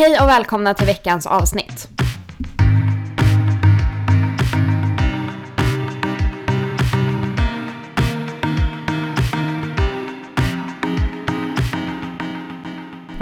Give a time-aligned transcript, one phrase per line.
[0.00, 1.88] Hej och välkomna till veckans avsnitt.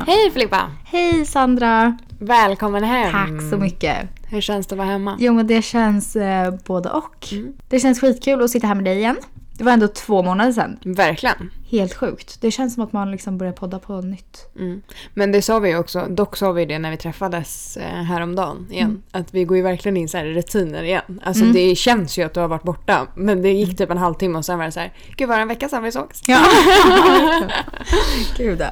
[0.06, 0.70] Hej Filippa!
[0.84, 1.98] Hej Sandra!
[2.18, 3.12] Välkommen hem!
[3.12, 3.96] Tack så mycket.
[4.30, 5.16] Hur känns det att vara hemma?
[5.18, 7.28] Jo men det känns eh, både och.
[7.32, 7.52] Mm.
[7.68, 9.16] Det känns skitkul att sitta här med dig igen.
[9.58, 10.78] Det var ändå två månader sedan.
[10.84, 11.50] Verkligen.
[11.70, 12.40] Helt sjukt.
[12.40, 14.46] Det känns som att man liksom börjar podda på nytt.
[14.58, 14.82] Mm.
[15.14, 19.02] Men det sa vi också, dock sa vi det när vi träffades eh, häromdagen igen,
[19.10, 21.20] att vi går ju verkligen in så i rutiner igen.
[21.24, 21.54] Alltså Mm.
[21.54, 24.44] det känns ju att du har varit borta, men det gick typ en halvtimme och
[24.44, 26.22] sen var det så här, gud var det en vecka sedan vi sågs?
[26.26, 26.38] Ja.
[28.36, 28.62] Gud.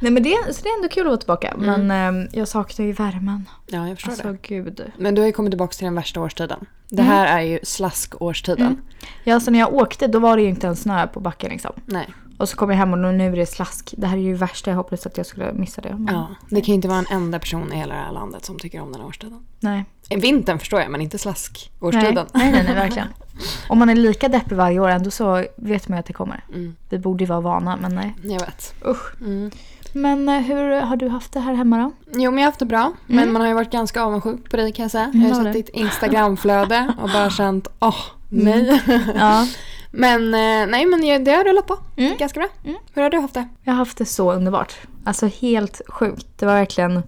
[0.00, 1.54] Nej men det, så det är ändå kul att vara tillbaka.
[1.58, 1.90] Men
[2.24, 3.48] eh, jag saknar ju värmen.
[3.66, 4.38] Ja, jag förstår Alltså det.
[4.42, 4.92] gud.
[4.98, 6.66] Men du har ju kommit tillbaka till den värsta årstiden.
[6.88, 7.12] Det Mm.
[7.14, 8.66] här är ju slaskårstiden.
[8.66, 8.80] Mm.
[9.24, 11.72] Ja så när jag åkte då var det ju inte en snö på backen liksom.
[11.86, 12.08] Nej.
[12.38, 13.94] Och så kom jag hem och nu är det slask.
[13.96, 14.70] Det här är ju värsta.
[14.70, 15.94] Jag hoppades att jag skulle missa det.
[15.98, 18.44] Men Ja, det kan ju inte vara en enda person i hela det här landet
[18.44, 19.40] som tycker om den här årstiden.
[19.60, 19.84] Nej.
[20.10, 21.20] Vintern förstår jag, men inte Nej.
[21.20, 22.26] slaskårstiden.
[22.34, 23.08] nej, nej, nej, verkligen.
[23.68, 26.44] Om man är lika deppig varje år ändå så vet man ju att det kommer.
[26.48, 28.14] Mm, Vi borde ju vara vana, men nej.
[28.22, 28.74] jag vet.
[28.86, 29.20] Usch.
[29.20, 29.50] Mm.
[29.96, 31.92] Men eh, hur har du haft det här hemma då?
[32.14, 32.92] Jo, men jag har haft det bra.
[33.06, 33.32] Men Mm.
[33.32, 35.04] man har ju varit ganska avundsjuk på dig kan jag säga.
[35.04, 35.58] Mm, Jag har har sett det.
[35.58, 37.96] ditt Instagramflöde och bara känt, åh,
[38.28, 38.80] nej.
[39.14, 39.46] Ja.
[39.90, 41.78] Men eh, nej, men det har rullat på.
[41.96, 42.16] Mm.
[42.18, 42.48] Ganska bra.
[42.64, 42.76] Mm.
[42.94, 43.48] Hur har du haft det?
[43.62, 44.74] Jag har haft det så underbart.
[45.04, 46.26] Alltså helt sjukt.
[46.38, 47.02] Det var verkligen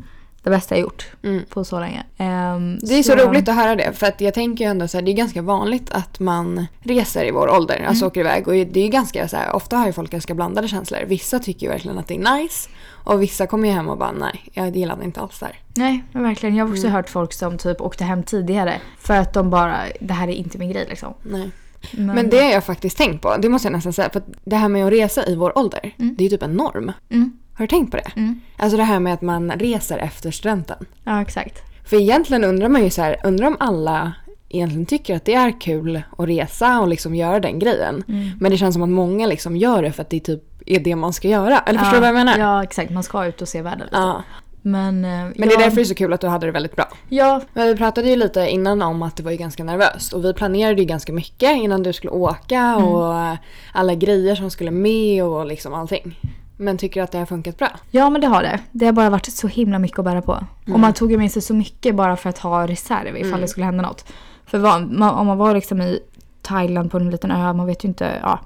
[0.47, 1.43] det bästa jag gjort Mm.
[1.49, 2.05] på så länge.
[2.17, 4.97] Ehm, Det är så, roligt att höra det för att jag tänker ju ändå så
[4.97, 8.11] här, det är ganska vanligt att man reser i vår ålder, alltså Mm.
[8.11, 10.69] åker iväg och det är ju ganska så här, ofta har ju folk ganska blandade
[10.69, 11.01] känslor.
[11.07, 14.13] Vissa tycker ju verkligen att det är nice och vissa kommer ju hem och bara
[14.13, 15.55] nej, jag gillade inte alls det här.
[15.77, 16.55] Nej, men verkligen.
[16.57, 16.95] Jag har också Mm.
[16.95, 20.59] hört folk som typ åkte hem tidigare för att de bara, det här är inte
[20.59, 21.15] min grej liksom.
[21.23, 21.51] Nej.
[21.91, 24.57] Men, Men det har jag faktiskt tänkt på, det måste jag nästan säga, för det
[24.57, 26.15] här med att resa i vår ålder, Mm.
[26.19, 26.93] det är ju typ en norm.
[27.11, 28.11] Mm, Har du tänkt på det?
[28.17, 28.41] mm.
[28.57, 30.87] Alltså det här med att man reser efter studenten.
[31.05, 31.63] Ja, exakt.
[31.85, 34.13] För egentligen undrar man ju så här, undrar om alla
[34.49, 38.05] egentligen tycker att det är kul att resa och liksom göra den grejen.
[38.09, 38.31] Mm.
[38.41, 40.97] Men det känns som att många liksom gör det för att det typ är det
[40.97, 41.59] man ska göra.
[41.59, 42.39] Eller förstår ja, du vad jag menar?
[42.39, 42.91] Ja, exakt.
[42.91, 43.87] Man ska ut och se världen.
[43.87, 43.97] lite.
[43.97, 44.23] Ja.
[44.63, 46.77] Men, eh, Men det är därför det är så kul att du hade det väldigt
[46.77, 46.89] bra.
[47.09, 50.25] Ja, Men vi pratade ju lite innan om att det var ju ganska nervöst och
[50.25, 52.85] vi planerade ju ganska mycket innan du skulle åka Mm.
[52.85, 53.37] och
[53.73, 56.19] alla grejer som skulle med och liksom allting.
[56.57, 57.69] Men tycker du att det har funkat bra?
[57.91, 58.61] Ja men det har det.
[58.73, 60.33] Det har bara varit så himla mycket att bära på.
[60.33, 60.75] Mm.
[60.75, 63.49] Och man tog ju med sig så mycket bara för att ha reserv ifall det
[63.49, 64.05] skulle hända något.
[64.47, 66.01] För vad, man, om man var liksom i
[66.43, 68.41] Thailand på en liten ö, man vet ju inte, ja.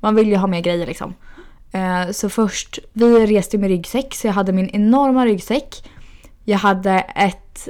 [0.00, 1.14] Man vill ju ha mer grejer liksom.
[1.72, 5.90] Eh, så först, vi reste med ryggsäck så jag hade min enorma ryggsäck.
[6.44, 7.68] Jag hade ett,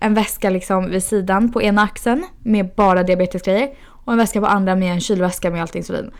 [0.00, 3.70] en väska liksom vid sidan på ena axeln med bara diabetesgrejer.
[3.88, 6.10] Och en väska på andra med en kylväska med allt insulin.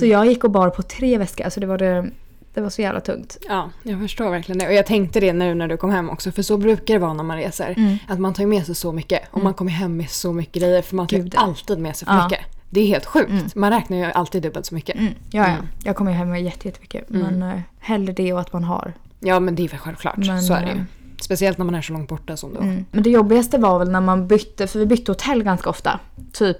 [0.00, 2.10] Så jag gick och bar på tre väskor, alltså det var det,
[2.54, 3.36] det var så jävla tungt.
[3.48, 4.66] Ja, jag förstår verkligen det.
[4.66, 6.32] Och jag tänkte det nu när du kom hem också.
[6.32, 7.74] För så brukar det vara när man reser.
[7.76, 7.96] Mm.
[8.08, 9.22] Att man tar med sig så mycket.
[9.30, 10.82] Och man kommer hem med så mycket grejer.
[10.82, 12.24] För man tar Gud, alltid med sig för Ja.
[12.24, 12.40] mycket.
[12.70, 13.30] Det är helt sjukt.
[13.30, 13.44] Mm.
[13.54, 14.96] Man räknar ju alltid dubbelt så mycket.
[14.98, 15.46] Mm, ja, ja.
[15.48, 15.66] Mm.
[15.84, 17.04] Jag kommer ju hem med jätte- jättemycket.
[17.10, 18.92] Men uh, hellre det och att man har.
[19.20, 20.16] Ja, men det är väl självklart.
[20.16, 20.78] Men, så är det ju.
[20.78, 20.82] eh,
[21.20, 22.58] Speciellt när man är så långt borta som du.
[22.60, 22.84] Mm.
[22.90, 26.00] Men det jobbigaste var väl när man bytte, för vi bytte hotell ganska ofta.
[26.32, 26.58] Typ,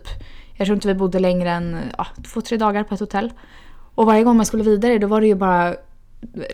[0.54, 3.32] jag tror inte vi bodde längre än ja, två, tre dagar på ett hotell.
[3.94, 5.74] Och varje gång man skulle vidare då var det ju bara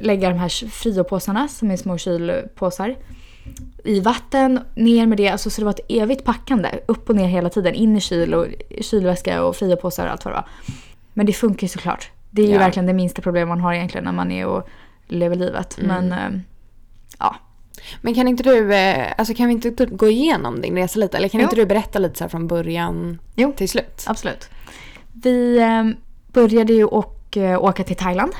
[0.00, 2.96] lägga de här friopåsarna som är små kylpåsar
[3.84, 5.28] i vatten, ner med det.
[5.28, 6.68] Alltså, så det var ett evigt packande.
[6.86, 7.74] Upp och ner hela tiden.
[7.74, 8.46] In i kyl och
[8.80, 10.48] kylväska och friopåsar och allt vad det var.
[11.14, 12.10] Men det funkar ju såklart.
[12.30, 12.58] Det är ju Ja.
[12.58, 14.68] verkligen det minsta problem man har egentligen när man är och
[15.08, 15.78] lever livet.
[15.78, 16.08] Mm.
[16.08, 16.40] Men eh,
[17.18, 17.36] ja,
[18.00, 21.16] Men kan inte du, eh, alltså kan vi inte typ gå igenom din resa lite?
[21.16, 21.44] Eller kan Jo.
[21.44, 23.52] inte du berätta lite så från början Jo.
[23.56, 24.04] till slut?
[24.06, 24.48] Absolut.
[25.12, 25.84] Vi eh,
[26.32, 28.32] började ju och, eh, åka till Thailand.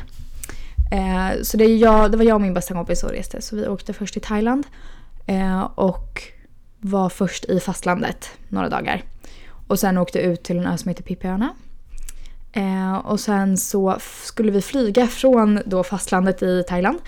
[0.93, 3.43] Eh, så det, jag, det var jag och min bästa kompis som reste.
[3.43, 4.67] Så vi åkte först till Thailand
[5.27, 6.23] eh, och
[6.81, 9.03] var först i fastlandet några dagar.
[9.69, 11.55] Och sen åkte ut till en ö som heter Pippiöarna.
[13.05, 16.99] Och sen så skulle vi flyga från då fastlandet i Thailand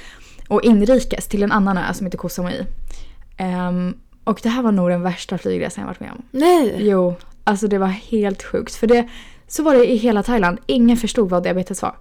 [0.48, 2.66] och inrikes till en annan ö som heter Koh Samui.
[3.36, 3.94] Ehm,
[4.24, 6.22] och det här var nog den värsta flygresan jag varit med om.
[6.30, 6.76] Nej!
[6.78, 7.14] Jo,
[7.44, 8.74] alltså det var helt sjukt.
[8.74, 9.08] För det,
[9.48, 10.58] så var det i hela Thailand.
[10.66, 11.96] Ingen förstod vad diabetes var.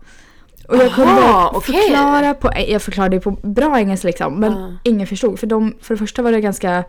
[0.68, 1.82] Och jag Aha, kunde okej.
[1.82, 4.40] förklara på, jag förklarade ju på bra engelska liksom.
[4.40, 4.74] Men Ah.
[4.84, 5.40] ingen förstod.
[5.40, 6.84] För, de, för det första var det ganska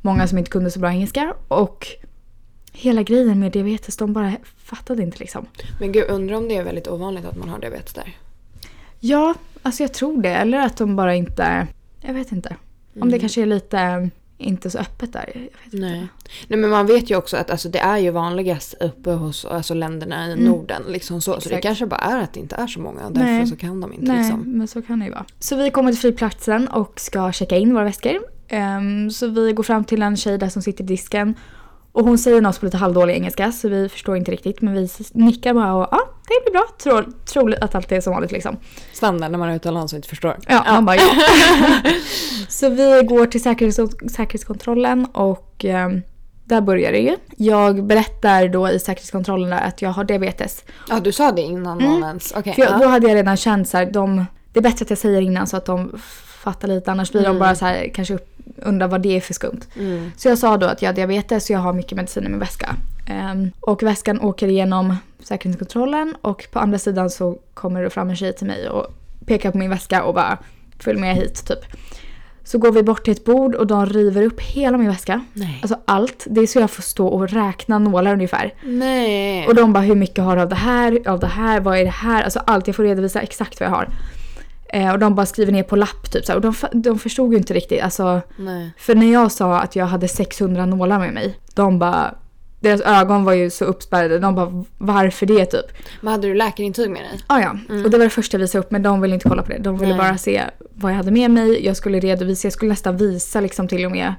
[0.00, 1.34] många som inte kunde så bra engelska.
[1.48, 1.86] Och
[2.72, 4.32] hela grejen med diabetes, de bara
[4.64, 5.46] fattade inte liksom.
[5.80, 8.16] Men gud, undrar om det är väldigt ovanligt att man har diabetes där?
[9.00, 10.28] Ja, alltså jag tror det.
[10.34, 11.66] Eller att de bara inte,
[12.00, 12.48] jag vet inte.
[12.94, 13.10] Om Mm.
[13.10, 14.10] det kanske är lite
[14.40, 15.26] inte så öppet där.
[15.34, 15.34] Vet
[15.64, 15.76] inte.
[15.86, 16.08] Nej.
[16.48, 19.74] Nej men man vet ju också att alltså, det är ju vanligast uppe hos alltså,
[19.74, 20.82] länderna i Norden.
[20.88, 21.40] Liksom så.
[21.40, 21.62] så det Mm.
[21.62, 23.46] Kanske bara är att det inte är så många och därför Nej.
[23.46, 24.58] så kan de inte Nej, liksom.
[24.58, 25.24] men så kan det ju vara.
[25.38, 28.18] Så vi kommer till flygplatsen och ska checka in våra väskor.
[28.48, 31.34] Ehm, så vi går fram till en tjej där som sitter i disken.
[31.92, 34.88] Och hon säger något på lite halvdålig engelska så vi förstår inte riktigt men vi
[35.12, 36.66] nickar bara och ja, det blir bra.
[36.82, 38.56] Tror, troligt att allt är som vanligt liksom.
[38.92, 40.36] Standard när man är utomlands och inte förstår.
[40.48, 41.08] Ja, man bara ja.
[42.48, 46.02] så vi går till säkerhets- säkerhetskontrollen och ehm,
[46.44, 47.16] där börjar det ju.
[47.36, 50.64] Jag berättar då i säkerhetskontrollen att jag har diabetes.
[50.88, 52.32] Ja, du sa det innan någon ens.
[52.32, 52.42] Mm.
[52.42, 52.78] För jag, ja.
[52.78, 55.46] då hade jag redan känt så här, de, det är bättre att jag säger innan
[55.46, 56.00] så att de
[56.42, 59.34] fattar lite annars blir de bara så här kanske upp, undrar vad det är för
[59.34, 59.60] skumt.
[59.76, 60.12] Mm.
[60.16, 62.38] Så jag sa då att jag har diabetes och jag har mycket medicin i min
[62.38, 62.76] väska.
[63.06, 68.16] Ehm, och väskan åker igenom säkerhetskontrollen och på andra sidan så kommer det fram en
[68.16, 68.86] tjej till mig och
[69.26, 70.38] pekar på min väska och bara
[70.78, 71.58] följ med hit typ.
[72.44, 75.24] Så går vi bort till ett bord och de river upp hela min väska.
[75.32, 75.58] Nej.
[75.62, 76.26] Alltså allt.
[76.30, 78.54] Det är så jag får stå och räkna nålar ungefär.
[78.62, 79.46] Nej.
[79.46, 81.84] Och de bara hur mycket har du av det här, av det här, vad är
[81.84, 82.22] det här?
[82.22, 83.88] Alltså allt, jag får redovisa exakt vad jag har.
[84.72, 86.36] Eh, och de bara skriver ner på lapp typ så här.
[86.36, 87.82] Och de, de förstod ju inte riktigt.
[87.82, 88.70] Alltså, Nej.
[88.78, 92.14] för när jag sa att jag hade 600 nålar med mig, de bara...
[92.60, 94.18] Deras ögon var ju så uppspärrade.
[94.18, 95.66] De bara varför det typ?
[96.00, 97.20] Men hade du läkarintyg med dig?
[97.26, 97.50] Ah, ja,
[97.84, 99.58] och det var det första jag visade upp men de ville inte kolla på det.
[99.58, 99.98] De ville Nej.
[99.98, 100.42] bara se
[100.74, 101.66] vad jag hade med mig.
[101.66, 104.14] Jag skulle redovisa, jag skulle nästan visa liksom till och med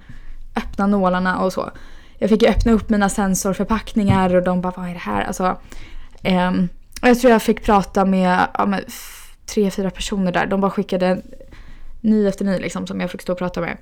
[0.55, 1.71] öppna nålarna och så.
[2.17, 5.23] Jag fick ju öppna upp mina sensorförpackningar och de bara vad är det här?
[5.23, 5.57] Alltså,
[6.23, 6.69] ehm,
[7.01, 8.83] jag tror jag fick prata med, ja, med
[9.53, 10.45] tre, fyra personer där.
[10.45, 11.21] De bara skickade
[12.01, 13.77] ny efter ny liksom som jag fick stå och prata med.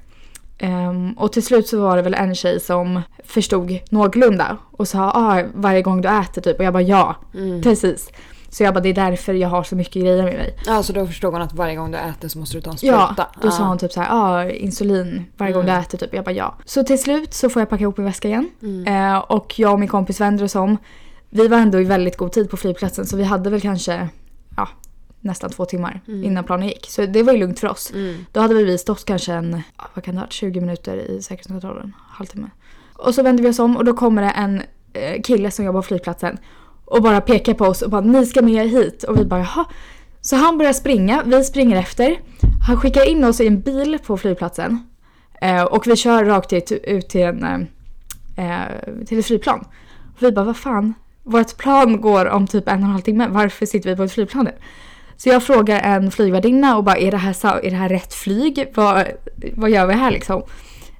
[0.57, 5.11] Ehm, och till slut så var det väl en tjej som förstod någorlunda och sa
[5.11, 7.15] ah, varje gång du äter typ och jag bara ja,
[7.63, 8.09] precis.
[8.49, 10.55] Så jag bara det är därför jag har så mycket grejer med mig.
[10.65, 12.77] Ja, så då förstod hon att varje gång du äter så måste du ta en
[12.77, 13.15] spruta?
[13.17, 16.13] Ja, då sa hon typ så här, ah, insulin varje gång du äter typ.
[16.13, 16.55] Jag bara ja.
[16.65, 18.49] Så till slut så får jag packa ihop min väska igen.
[18.87, 20.77] Eh, och jag och min kompis vänder oss om.
[21.29, 24.09] Vi var ändå i väldigt god tid på flygplatsen så vi hade väl kanske
[24.57, 24.67] ja,
[25.21, 26.85] nästan två timmar innan planen gick.
[26.89, 27.91] Så det var ju lugnt för oss.
[27.93, 28.25] Mm.
[28.31, 29.61] Då hade vi stått kanske en,
[29.93, 31.93] vad kan det ha varit, 20 minuter i säkerhetskontrollen.
[32.09, 32.49] Halvtimme.
[32.93, 34.61] Och så vänder vi oss om och då kommer det en
[34.93, 36.37] eh, kille som jobbar på flygplatsen
[36.85, 39.03] och bara pekar på oss och bara ni ska med hit.
[39.03, 39.65] Och vi bara jaha.
[40.21, 42.19] Så han börjar springa, vi springer efter.
[42.67, 44.89] Han skickar in oss i en bil på flygplatsen.
[45.41, 46.65] Eh, och vi kör rakt ut,
[47.09, 47.67] till, en,
[48.35, 49.59] eh, till ett flygplan.
[50.15, 50.93] Och vi bara vad fan,
[51.23, 53.27] vårt plan går om typ en och en halv timme.
[53.29, 54.51] Varför sitter vi på ett flygplan nu?
[55.23, 58.65] Så jag frågar en flygvärdinna och bara är det här, är det här rätt flyg?
[58.75, 59.07] Vad,
[59.53, 60.41] vad gör vi här liksom?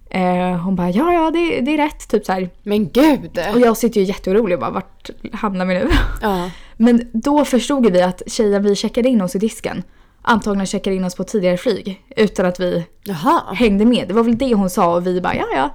[0.10, 2.50] Eh, hon bara ja ja det, det är rätt typ så här.
[2.64, 3.40] Men gud!
[3.54, 5.90] Och jag sitter ju jätteorolig och bara vart hamnar vi nu?
[6.22, 6.50] Ja.
[6.78, 9.84] Men då förstod vi att tjejen vi checkade in oss i disken
[10.22, 13.42] antagligen checkade in oss på tidigare flyg utan att vi Jaha.
[13.54, 14.08] hängde med.
[14.08, 15.70] Det var väl det hon sa och vi bara ja ja.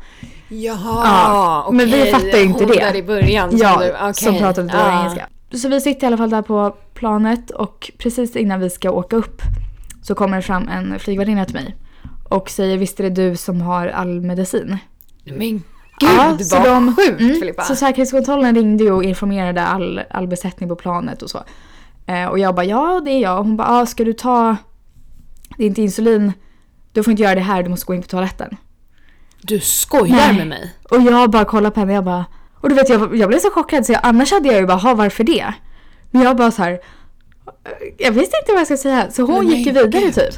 [0.49, 2.13] Jaha, Ja, men vi okej.
[2.13, 2.79] fattar ju inte Hon det.
[2.81, 4.15] där i början som Ja, du, okej.
[4.15, 5.01] som pratade Ja.
[5.01, 5.27] engelska.
[5.53, 9.17] Så vi sitter i alla fall där på planet och precis innan vi ska åka
[9.17, 9.43] upp
[10.03, 11.77] så kommer det fram en flygvärdinna till mig
[12.29, 14.79] och säger visst är det du som har all medicin?
[15.25, 15.63] Men
[16.01, 17.63] gud så vad de- sjukt mm, Filippa.
[17.63, 21.45] Så säkerhetskontrollen ringde ju och informerade all, all besättning på planet och så.
[22.07, 23.39] Eh, och jag bara ja det är jag.
[23.39, 24.57] Och hon bara ah, ska du ta
[25.57, 26.33] det är inte insulin,
[26.93, 28.57] du får inte göra det här, du måste gå in på toaletten.
[29.41, 30.37] Du skojar Nej.
[30.37, 30.73] med mig?
[30.91, 32.25] Och jag bara kollar på henne jag bara...
[32.61, 34.79] Och du vet jag, jag blev så chockad så jag, annars hade jag ju bara,
[34.79, 35.55] ha varför det?
[36.15, 36.81] Men jag bara så här.
[37.99, 39.11] Jag visste inte vad jag skulle säga.
[39.11, 40.15] Så hon Men gick ju vidare gud.
[40.15, 40.35] typ.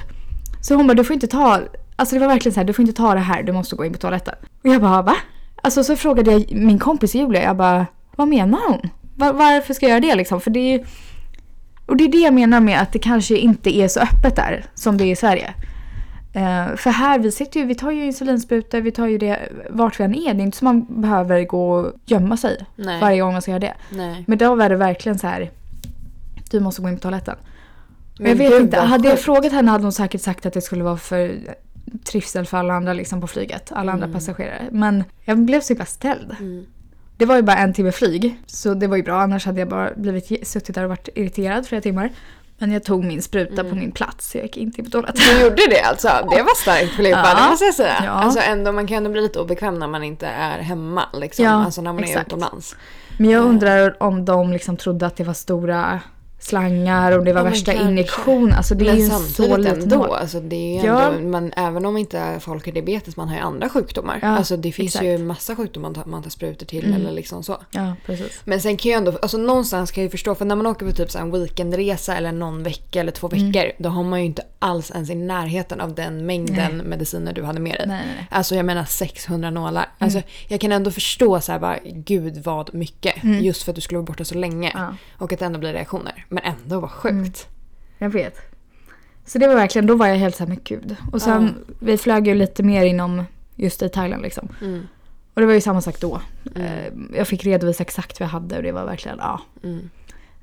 [0.60, 1.60] Så hon bara, du får inte ta...
[1.96, 3.84] Alltså det var verkligen så här, du får inte ta det här, du måste gå
[3.84, 4.34] in på toaletten.
[4.64, 5.16] Och jag bara, va?
[5.62, 8.90] Alltså så frågade jag min kompis Julia, jag bara, vad menar hon?
[9.16, 10.40] Var, varför ska jag göra det liksom?
[10.40, 10.84] För det är ju...
[11.86, 14.64] Och det är det jag menar med att det kanske inte är så öppet där
[14.74, 15.54] som det är i Sverige.
[16.34, 19.38] Eh, för här, vi, sitter ju, vi tar ju insulinsprutor, vi tar ju det
[19.70, 20.34] vart vi än är.
[20.34, 23.00] Det är inte som man behöver gå och gömma sig Nej.
[23.00, 23.74] varje gång man ska göra det.
[23.90, 24.24] Nej.
[24.26, 25.50] Men då var det verkligen så här.
[26.50, 27.36] Du måste gå in på toaletten.
[28.18, 30.60] Men jag vet gud, inte, hade jag frågat henne hade hon säkert sagt att det
[30.60, 31.38] skulle vara för
[32.04, 33.72] trivsel för alla andra liksom på flyget.
[33.72, 34.68] Alla andra passagerare.
[34.70, 36.36] Men jag blev så himla ställd.
[36.40, 36.66] Mm.
[37.16, 38.40] Det var ju bara en timme flyg.
[38.46, 39.20] Så det var ju bra.
[39.20, 42.10] Annars hade jag bara blivit suttit där och varit irriterad flera timmar.
[42.58, 44.30] Men jag tog min spruta på min plats.
[44.30, 45.22] Så jag gick inte på toaletten.
[45.34, 46.08] Du gjorde det alltså?
[46.08, 47.42] Det var starkt Filippa, Ja.
[47.42, 48.02] det måste jag säga.
[48.04, 48.10] Ja.
[48.10, 51.02] Alltså ändå, man kan ändå bli lite obekväm när man inte är hemma.
[51.14, 51.44] Liksom.
[51.44, 52.26] Ja, alltså när man är exakt.
[52.26, 52.76] utomlands.
[53.18, 56.00] Men jag undrar om de liksom trodde att det var stora
[56.38, 57.90] slangar och det var Ja, värsta kanske.
[57.90, 58.52] injektion.
[58.52, 61.02] Alltså det är Men ju så liten ändå, alltså det är ju Ja.
[61.02, 64.18] ändå, men även om inte folk har diabetes, man har ju andra sjukdomar.
[64.22, 65.04] Ja, alltså det finns exakt.
[65.04, 65.20] Mm.
[65.20, 67.56] ju massa sjukdomar man tar, man tar sprutor till eller liksom så.
[67.70, 68.40] Ja, precis.
[68.44, 70.86] Men sen kan jag ändå, alltså någonstans kan jag ju förstå, för när man åker
[70.86, 73.52] på typ så en weekendresa eller någon vecka eller två Mm.
[73.52, 77.42] veckor, då har man ju inte alls ens i närheten av den mängden mediciner du
[77.42, 77.84] hade med dig.
[77.86, 78.26] Nej, nej, nej.
[78.30, 79.86] Alltså jag menar 600 nålar.
[79.98, 83.14] Alltså jag kan ändå förstå så här bara, gud vad mycket.
[83.24, 84.72] Just för att du skulle vara borta så länge.
[85.18, 86.26] Och att det ändå blir reaktioner.
[86.42, 87.48] Men ändå vad sjukt.
[87.98, 88.36] Jag vet.
[89.24, 90.96] Så det var verkligen, då var jag helt såhär, men gud.
[91.12, 93.24] Och sen, vi flög ju lite mer inom
[93.54, 94.48] just i Thailand liksom.
[94.60, 94.86] Mm.
[95.34, 96.20] Och det var ju samma sak då.
[96.54, 96.66] Mm.
[96.66, 99.40] Eh, Jag fick redovisa exakt vad jag hade och det var verkligen, ja.
[99.62, 99.90] Mm.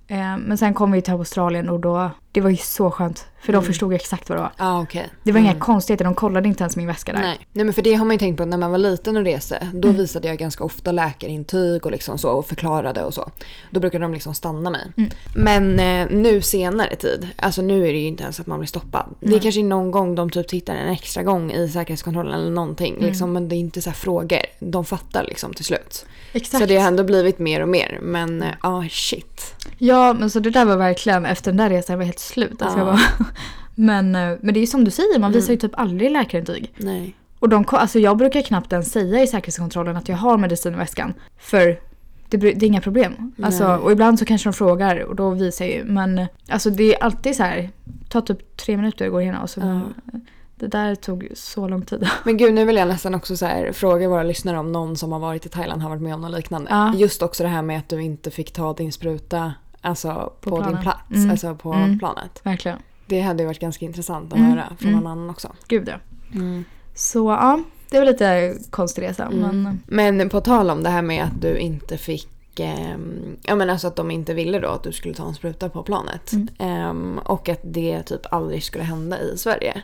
[0.07, 3.25] Eh, Men sen kom vi till Australien och då, det var ju så skönt.
[3.41, 3.67] För då Mm.
[3.67, 4.51] förstod exakt vad det var.
[4.57, 5.09] Ja, okej.
[5.23, 5.59] Det var inga Mm.
[5.59, 7.19] konstigheter, de kollade inte ens min väska där.
[7.19, 7.47] Nej.
[7.53, 9.67] Nej men för det har man ju tänkt på när man var liten och reste.
[9.73, 10.01] Då Mm.
[10.01, 13.31] visade jag ganska ofta läkarintyg och liksom så och förklarade och så.
[13.71, 14.81] Då brukade de liksom stanna mig.
[14.97, 15.09] Mm.
[15.35, 18.67] Men eh, nu senare tid, alltså nu är det ju inte ens att man blir
[18.67, 19.05] stoppad.
[19.19, 22.51] Det är kanske är någon gång de typ tittar en extra gång i säkerhetskontrollen eller
[22.51, 22.93] någonting.
[22.93, 23.05] Mm.
[23.05, 24.39] Liksom, men det är inte så här frågor.
[24.59, 26.05] De fattar liksom till slut.
[26.33, 26.61] Exakt.
[26.61, 27.99] Så det har ändå blivit mer och mer.
[28.01, 29.55] Men eh, ja, shit.
[29.77, 32.61] Ja, men så det där var verkligen, efter den där resan var helt slut.
[32.61, 32.85] Alltså Ja.
[32.85, 33.27] jag bara,
[33.75, 35.59] men, eh, men det är ju som du säger, man visar ju Mm.
[35.69, 36.73] typ aldrig läkarintyg.
[36.77, 37.15] Nej.
[37.39, 40.77] Och de, alltså jag brukar knappt ens säga i säkerhetskontrollen att jag har medicin i
[40.77, 41.13] väskan.
[41.37, 41.79] För
[42.29, 43.31] det, det är inga problem.
[43.43, 43.77] Alltså, Nej.
[43.77, 45.83] och ibland så kanske de frågar och då visar jag ju.
[45.83, 47.69] Men alltså det är alltid så här,
[48.09, 49.47] ta typ tre minuter att gå igenom.
[49.47, 49.79] Så Ja.
[50.55, 52.07] Det där tog så lång tid.
[52.23, 55.11] Men gud, nu vill jag nästan också så här, fråga våra lyssnare om någon som
[55.11, 56.67] har varit i Thailand har varit med om något liknande.
[56.71, 56.93] Ja.
[56.95, 59.53] Just också det här med att du inte fick ta din spruta
[59.83, 61.29] alltså, på, På din plats, Mm.
[61.31, 61.99] alltså på Mm.
[61.99, 62.39] planet.
[62.43, 62.77] Verkligen.
[63.05, 64.51] Det hade varit ganska intressant att Mm.
[64.51, 65.03] höra från Mm.
[65.03, 65.51] någon annan också.
[65.67, 65.95] Gud ja.
[66.95, 67.59] Så ja,
[67.89, 69.25] det var lite konstig resa.
[69.25, 69.79] Mm.
[69.85, 73.69] Men Men på tal om det här med att du inte fick ehm, Ja men
[73.69, 76.31] alltså att de inte ville då att du skulle ta en spruta på planet.
[76.33, 76.47] Mm.
[76.59, 79.81] Ehm, och att det typ aldrig skulle hända i Sverige.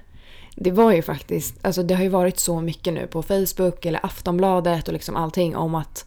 [0.55, 4.05] Det var ju faktiskt, alltså det har ju varit så mycket nu på Facebook eller
[4.05, 6.05] Aftonbladet och liksom allting om att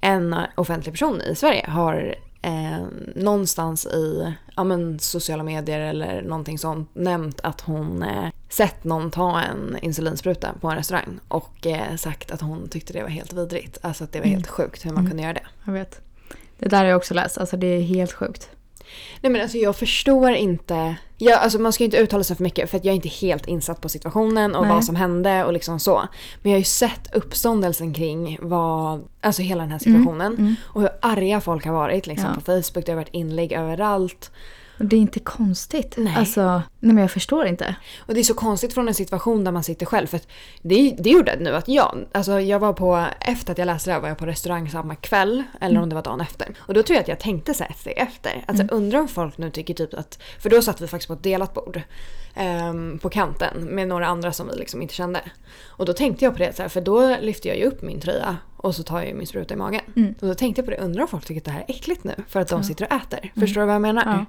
[0.00, 2.14] en offentlig person i Sverige har
[2.44, 8.84] eh, någonstans i ja, men, sociala medier eller någonting sånt nämnt att hon eh, sett
[8.84, 13.08] någon ta en insulinspruta på en restaurang och eh, sagt att hon tyckte det var
[13.08, 13.78] helt vidrigt.
[13.82, 14.36] Alltså att det var Mm.
[14.36, 15.10] helt sjukt hur man Mm.
[15.10, 15.46] kunde göra det.
[15.64, 16.00] jag vet.
[16.58, 17.38] Det där har jag också läst.
[17.38, 18.50] Alltså det är helt sjukt.
[19.20, 20.96] Nej men alltså jag förstår inte.
[21.18, 23.08] Jag, alltså man ska ju inte uttala sig för mycket för att jag är inte
[23.08, 24.74] helt insatt på situationen och Nej.
[24.74, 26.02] vad som hände och liksom så.
[26.42, 30.34] Men jag har ju sett uppståndelsen kring vad, alltså hela den här situationen.
[30.36, 30.54] Mm.
[30.64, 32.34] Och hur arga folk har varit liksom Ja.
[32.34, 32.86] på Facebook.
[32.86, 34.30] Det har varit inlägg överallt.
[34.78, 35.94] Och det är inte konstigt.
[35.96, 36.16] Nej.
[36.16, 36.42] Alltså,
[36.80, 37.74] nej men jag förstår inte.
[37.98, 40.06] Och det är så konstigt från en situation där man sitter själv.
[40.06, 40.20] För
[40.62, 43.94] det, det gjorde nu att jag, alltså jag var på, efter att jag läste det
[43.94, 45.42] här var jag på restaurang samma kväll.
[45.60, 46.54] Eller om det var dagen efter.
[46.58, 48.44] Och då tror jag att jag tänkte så här ett steg efter.
[48.46, 51.22] Alltså undrar om folk nu tycker typ att, för då satt vi faktiskt på ett
[51.22, 51.80] delat bord.
[52.34, 55.20] ehm, på kanten med några andra som vi liksom inte kände.
[55.66, 58.00] Och då tänkte jag på det så här, för då lyfte jag ju upp min
[58.00, 59.80] tröja och så tar jag ju min spruta i magen.
[59.96, 60.14] Mm.
[60.20, 62.04] Och då tänkte jag på det, undrar om folk tycker att det här är äckligt
[62.04, 62.14] nu?
[62.28, 63.32] För att de sitter och äter.
[63.40, 64.02] Förstår du vad jag menar?
[64.06, 64.24] Ja.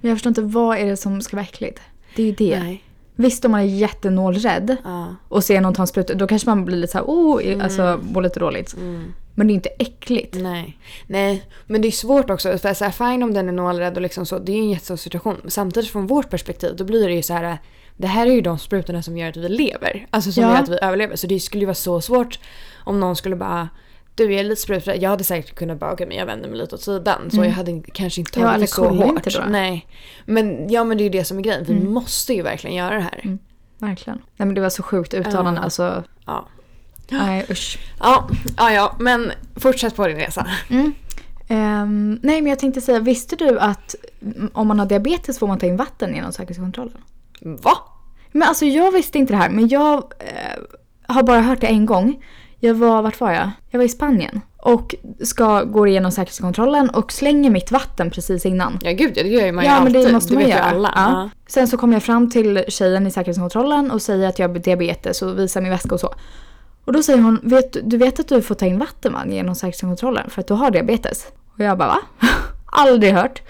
[0.00, 1.80] Men jag förstår inte, vad är det som ska vara äckligt?
[2.16, 2.58] Det är ju det.
[2.60, 2.84] Nej.
[3.16, 5.06] Visst om man är jättenålrädd Ja.
[5.28, 8.22] och ser någon ta en spruta, då kanske man blir lite såhär, oh, alltså mår
[8.22, 8.74] lite dåligt.
[8.74, 9.12] Mm.
[9.34, 10.34] Men det är inte äckligt.
[10.34, 10.78] Nej.
[11.06, 12.58] Nej, men det är svårt också.
[12.58, 14.70] För så här, fine om den är nålrädd och liksom så, det är ju en
[14.70, 15.36] jättestor situation.
[15.48, 17.58] Samtidigt från vårt perspektiv, då blir det ju så här.
[17.96, 20.06] Det här är ju de sprutorna som gör att vi lever.
[20.10, 20.48] Alltså som Ja.
[20.54, 21.16] gör att vi överlever.
[21.16, 22.38] Så det skulle ju vara så svårt
[22.84, 23.68] om någon skulle bara
[24.18, 25.02] du jag är lite spruträdd.
[25.02, 27.30] Jag hade säkert kunnat okej men jag vänder mig lite åt sidan.
[27.30, 27.48] Så Mm.
[27.48, 29.08] jag hade kanske inte tagit det så hårt.
[29.26, 29.44] inte då.
[29.48, 29.86] Nej.
[30.24, 31.64] Men, ja men det är ju det som är grejen.
[31.68, 31.92] Vi Mm.
[31.92, 33.20] måste ju verkligen göra det här.
[33.24, 33.38] Mm.
[33.78, 34.18] Verkligen.
[34.36, 35.60] Nej men det var så sjukt uttalande.
[35.60, 35.64] Ja.
[35.64, 36.46] Alltså, Ja.
[37.08, 37.78] nej usch.
[38.00, 40.46] Ja, ja, ja, men fortsätt på din resa.
[40.70, 40.92] Mm.
[41.48, 43.94] Ehm, nej men jag tänkte säga, visste du att
[44.52, 46.98] om man har diabetes får man ta in vatten genom säkerhetskontrollen?
[47.40, 47.78] Va?
[48.32, 50.62] Men alltså jag visste inte det här men jag eh,
[51.14, 52.24] har bara hört det en gång.
[52.60, 53.50] Jag var, vart var jag?
[53.70, 54.40] Jag var i Spanien.
[54.56, 58.78] Och ska gå igenom säkerhetskontrollen och slänger mitt vatten precis innan.
[58.82, 60.06] Ja gud, ja, det gör man ju Ja men alltid.
[60.06, 60.64] det måste det man vet ju göra.
[60.70, 60.92] alla.
[60.96, 61.30] Ja.
[61.46, 65.22] Sen så kommer jag fram till tjejen i säkerhetskontrollen och säger att jag har diabetes
[65.22, 66.14] och visar min väska och så.
[66.84, 69.54] Och då säger hon, vet, du- vet att du får ta in vatten va, genom
[69.54, 71.26] säkerhetskontrollen för att du har diabetes?
[71.54, 71.98] Och jag bara va?
[72.66, 73.42] Aldrig hört.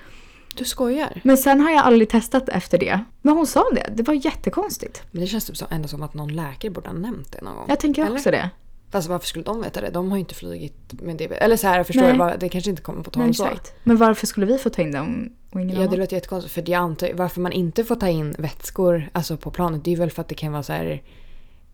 [0.55, 1.21] Du skojar?
[1.25, 3.05] Men sen har jag aldrig testat efter det.
[3.23, 5.03] Men hon sa det, det var jättekonstigt.
[5.11, 7.65] Men det känns typ ändå som att någon läkare borde ha nämnt det någon gång.
[7.69, 8.15] Jag tänker Eller?
[8.15, 8.51] också det.
[8.91, 9.91] Fast varför skulle de veta det?
[9.91, 11.25] De har ju inte flugit med det.
[11.25, 12.19] Eller så här, förstår Nej.
[12.19, 13.45] bara, Det kanske inte kommer på Nej, tal så.
[13.47, 13.75] exakt.
[13.85, 16.55] Men varför skulle vi få ta in dem och ingen Ja, det låter jättekonstigt.
[16.55, 19.97] För jag antar, varför man inte får ta in vätskor alltså på planet, det är
[19.97, 21.03] väl för att det kan vara så här...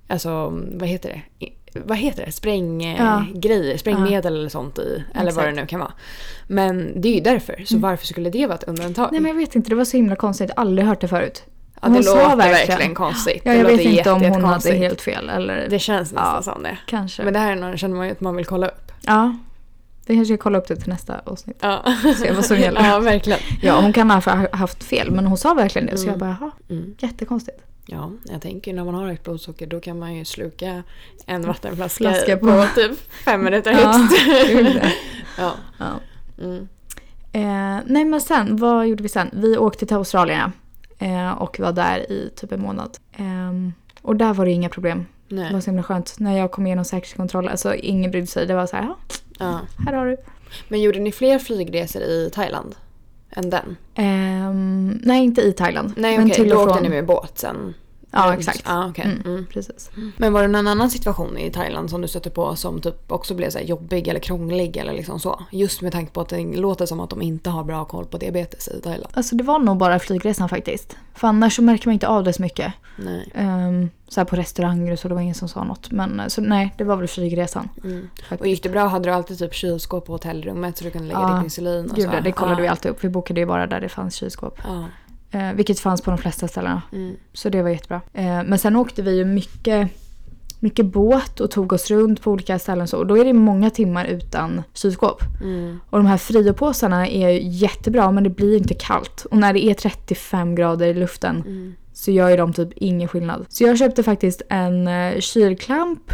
[0.09, 1.49] Alltså, vad heter det?
[1.81, 2.33] Vad heter det?
[2.33, 3.27] Spränggrejer, Ja.
[3.35, 5.05] grejer, sprängmedel eller sånt i.
[5.15, 5.57] Eller vad det Exakt.
[5.57, 5.93] nu kan vara.
[6.47, 7.63] Men det är ju därför.
[7.67, 9.09] Så varför skulle det vara ett undantag?
[9.13, 10.49] Nej men jag vet inte, det var så himla konstigt.
[10.49, 11.45] Jag har aldrig hört det förut.
[11.85, 13.43] Ja, det hon sa låter verkligen, verkligen- konstigt.
[13.45, 14.77] Ja, jag vet inte om hon hade jättekonstigt.
[14.79, 15.69] helt fel eller...
[15.71, 16.43] Det känns nästan Ja.
[16.43, 16.79] som det.
[16.87, 17.23] Kanske.
[17.25, 18.93] Men det här är någon, känner man ju att man vill kolla upp.
[19.01, 19.37] Ja.
[20.07, 21.57] Det kanske jag kollar upp det till nästa avsnitt.
[21.61, 21.85] Ja,
[22.19, 22.85] Se vad som gäller.
[22.89, 23.39] ja verkligen.
[23.63, 25.99] Ja, hon kan ha haft fel men hon sa verkligen det.
[25.99, 26.95] Så jag bara, jaha, Mm.
[26.99, 27.59] jättekonstigt.
[27.87, 30.83] Ja, jag tänker när man har högt blodsocker då kan man ju sluka
[31.27, 34.27] en vattenflaska Flaska på, på- typ fem minuter Ja, högst.
[34.27, 34.93] det.
[35.39, 35.53] ja.
[35.79, 35.85] Ja.
[36.45, 36.69] Mm.
[37.33, 39.31] Eh, nej men sen, vad gjorde vi sen?
[39.33, 40.53] Vi åkte till Australien.
[40.99, 42.99] Eh, och var där i typ en månad.
[43.17, 43.73] Ehm,
[44.03, 45.07] och där var det inga problem.
[45.29, 45.63] Det var Nej.
[45.63, 46.15] så himla skönt.
[46.19, 48.47] När jag kom igenom säkerhetskontroll, alltså ingen brydde sig.
[48.47, 48.95] Det var så här,
[49.39, 50.17] ja, här har du.
[50.69, 52.75] Men gjorde ni fler flygresor i Thailand?
[53.31, 53.77] Än den?
[53.95, 55.93] Ehm, nej, inte i Thailand.
[55.97, 57.75] Nej okej, till då åkte ni med båt sen?
[58.15, 58.63] Ja, exakt.
[58.67, 59.05] Ja, okej.
[59.05, 59.47] Mm, Mm.
[59.47, 59.91] Precis.
[60.17, 63.35] Men var det någon annan situation i Thailand som du stötte på som typ också
[63.35, 65.41] blev så här jobbig eller krånglig eller liksom så?
[65.51, 68.19] Just med tanke på att det låter som att de inte har bra koll på
[68.19, 69.13] diabetes i Thailand.
[69.15, 70.97] Alltså det var nog bara flygresan faktiskt.
[71.15, 72.73] För annars så märker man inte av det så mycket.
[72.97, 73.33] Nej.
[73.39, 75.91] Um, så här på restauranger och så, det var ingen som sa något.
[75.91, 77.69] Men eh, så nej, det var väl flygresan.
[77.85, 78.09] Mm.
[78.41, 78.87] Och gick det bra?
[78.87, 81.35] Hade du alltid typ kylskåp på hotellrummet så du kunde lägga Ja.
[81.35, 81.91] ditt insulin?
[81.91, 82.11] Och Gud, så?
[82.11, 82.63] det, det kollade ja.
[82.63, 83.05] vi alltid upp.
[83.05, 84.59] Vi bokade ju bara där det fanns kylskåp.
[84.65, 84.85] Ja.
[85.35, 86.83] Eh, vilket fanns på de flesta ställena.
[86.93, 87.17] Mm.
[87.33, 88.01] Så det var jättebra.
[88.13, 89.89] Eh, men sen åkte vi ju mycket,
[90.61, 92.89] mycket båt och tog oss runt på olika ställen.
[92.89, 95.23] Så, och då är det många timmar utan kylskåp.
[95.43, 95.81] Mm.
[95.91, 99.27] Och de här friopåsarna är jättebra men det blir inte kallt.
[99.31, 101.75] Och när det är 35 grader i luften Mm.
[101.93, 103.47] så gör ju de typ ingen skillnad.
[103.49, 106.13] Så jag köpte faktiskt en eh, kylklamp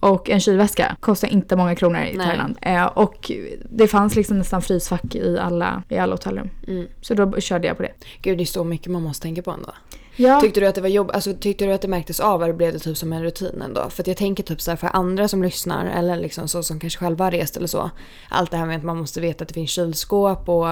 [0.00, 0.96] och en kylväska.
[1.00, 2.26] Kostar inte många kronor i Nej.
[2.26, 2.58] Thailand.
[2.62, 3.30] Eh, och
[3.70, 6.50] det fanns liksom nästan frysfack i alla, i alla hotellrum.
[6.68, 6.86] Mm.
[7.00, 7.92] Så då körde jag på det.
[8.22, 9.72] Gud, det är så mycket man måste tänka på ändå.
[10.16, 12.54] Ja, Tyckte du att det var jobb, alltså tyckte du att det märktes av eller
[12.54, 13.90] blev det typ som en rutin ändå?
[13.90, 16.80] För att jag tänker typ så här för andra som lyssnar eller liksom så som
[16.80, 17.90] kanske själva har rest eller så.
[18.28, 20.66] Allt det här med att man måste veta att det finns kylskåp och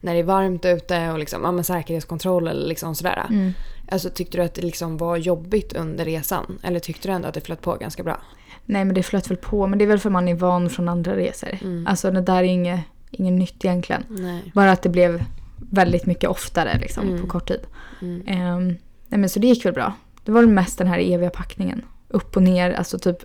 [0.00, 3.26] när det är varmt ute och liksom, ja men säkerhetskontroll eller liksom sådär.
[3.30, 3.52] Mm.
[3.90, 6.58] Alltså tyckte du att det liksom var jobbigt under resan?
[6.62, 8.20] Eller tyckte du ändå att det flöt på ganska bra?
[8.66, 9.66] Nej men det flöt väl på.
[9.66, 11.58] Men det är väl för man är van från andra resor.
[11.62, 11.86] Mm.
[11.86, 14.04] Alltså det där är inget, inget nytt egentligen.
[14.08, 14.52] Nej.
[14.54, 15.24] Bara att det blev
[15.70, 17.20] väldigt mycket oftare liksom, Mm.
[17.20, 17.60] på kort tid.
[18.02, 18.22] Mm.
[18.26, 18.66] Ehm,
[19.08, 19.92] nej men så det gick väl bra.
[20.24, 21.82] Det var mest den här eviga packningen.
[22.08, 23.16] Upp och ner, alltså typ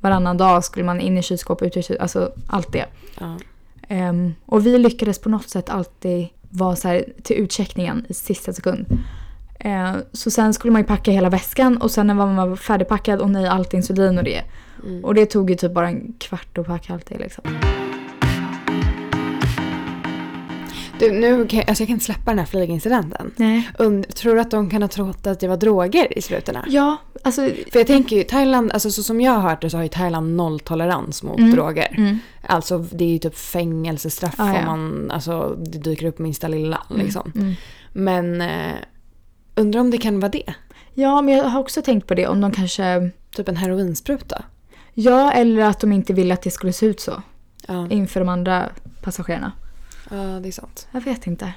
[0.00, 2.84] varannan dag skulle man in i kylskåp, ut i kylskåp, alltså allt det.
[3.20, 3.36] Ja.
[3.88, 8.52] Ehm, och vi lyckades på något sätt alltid vara så här till utcheckningen i sista
[8.52, 8.86] sekund.
[9.60, 13.20] Ehm, så sen skulle man ju packa hela väskan och sen när man var färdigpackad
[13.20, 14.42] och nej allt insulin och det.
[14.84, 15.04] Mm.
[15.04, 17.44] Och det tog ju typ bara en kvart att packa allt det liksom.
[20.98, 23.30] Du, nu kan jag, alltså jag kan inte släppa den här flygincidenten.
[23.36, 23.70] Nej.
[23.78, 26.64] Und, tror du att de kan ha trott att det var droger i slutändan?
[26.68, 27.50] Ja, alltså.
[27.72, 29.88] För jag tänker ju Thailand, alltså så som jag har hört det så har ju
[29.88, 31.50] Thailand nolltolerans mot Mm.
[31.52, 31.94] droger.
[31.96, 34.58] Mm, Alltså det är ju typ fängelsestraff Ah, ja.
[34.58, 37.32] om man, alltså det dyker upp minsta lilla liksom.
[37.34, 37.54] mm.
[37.92, 38.74] Men eh,
[39.54, 40.54] undrar om det kan vara det?
[40.94, 43.10] Ja, men jag har också tänkt på det om de kanske...
[43.36, 44.42] Typ en heroinspruta?
[45.00, 47.22] Ja, eller att de inte ville att det skulle se ut så
[47.66, 48.68] Ja, inför de andra
[49.02, 49.52] passagerarna.
[50.10, 50.88] ja det är sant.
[50.92, 51.52] Jag vet inte.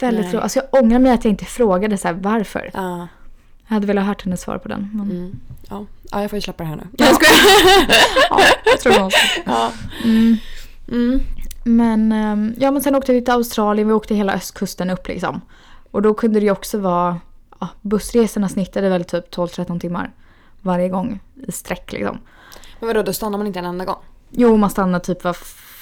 [0.00, 0.42] Väldigt fråga.
[0.42, 2.70] Alltså jag ångrar mig att jag inte frågade så här varför.
[2.74, 3.08] Ja,
[3.66, 4.90] Jag hade velat hört hennes svar på den.
[4.92, 5.10] Men...
[5.10, 5.40] mm.
[5.68, 5.86] ja.
[6.10, 6.86] ja, jag får ju släppa det här nu.
[6.96, 7.06] Ja.
[8.30, 9.18] ja, jag tror det var så.
[9.46, 9.72] Ja.
[10.04, 10.36] Mm.
[10.88, 11.20] Mm.
[11.64, 15.40] Men, ehm, ja, men sen åkte vi till Australien, vi åkte hela östkusten upp liksom.
[15.90, 17.20] Och då kunde det ju också vara,
[17.60, 20.12] ja, bussresorna snittade väl typ 12-13 timmar
[20.60, 22.18] varje gång i sträck liksom.
[22.82, 23.96] Men vadå, då stannar man inte en enda gång?
[24.30, 25.32] Jo, man stannar typ var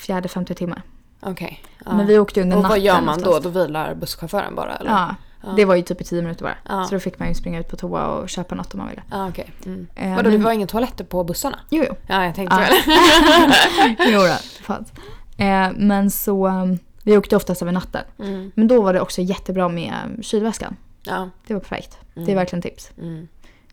[0.07, 0.83] fjärde, femte timme.
[1.21, 1.63] Okej.
[1.85, 1.93] Ja.
[1.93, 2.71] Men vi åkte under Och natten.
[2.79, 3.31] vad gör man då?
[3.31, 3.55] oftast.
[3.55, 4.91] Då vilar busschauffören bara eller?
[4.91, 5.49] Ja, Ja.
[5.57, 6.55] det var ju typ i tio minuter bara.
[6.69, 6.85] Ja.
[6.85, 9.03] Så då fick man ju springa ut på toa och köpa något om man ville.
[9.11, 9.51] Ja, okej.
[9.67, 9.87] Mm.
[9.95, 11.59] Eh, Vadå, det men- var inga toaletter på bussarna?
[11.71, 11.95] Jo, jo.
[12.07, 12.63] Ja, jag tänkte Ja.
[12.63, 14.13] väl.
[14.13, 14.93] jo det fanns.
[15.37, 18.03] Eh, men så, um, vi åkte oftast över natten.
[18.19, 18.53] Mm.
[18.55, 20.77] Men då var det också jättebra med um, kylväskan.
[21.03, 21.31] Ja.
[21.47, 21.99] Det var perfekt.
[22.15, 22.37] Det är Mm.
[22.37, 22.91] verkligen tips.
[22.99, 23.29] Mm.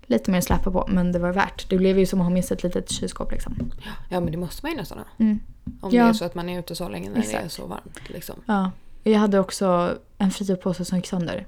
[0.10, 1.70] Lite mer att släppa på, men det var värt.
[1.70, 3.72] Det blev ju som att ha sig ett litet kylskåp liksom.
[4.10, 5.06] ja, men det måste man ju nästan ha.
[5.20, 5.40] Mm.
[5.82, 6.04] Om Ja.
[6.04, 7.52] det är så att man är ute så länge när det är Exakt.
[7.52, 8.00] så varmt.
[8.10, 8.36] Liksom.
[8.46, 8.72] Ja.
[9.04, 11.46] Jag hade också en friopåse som gick sönder.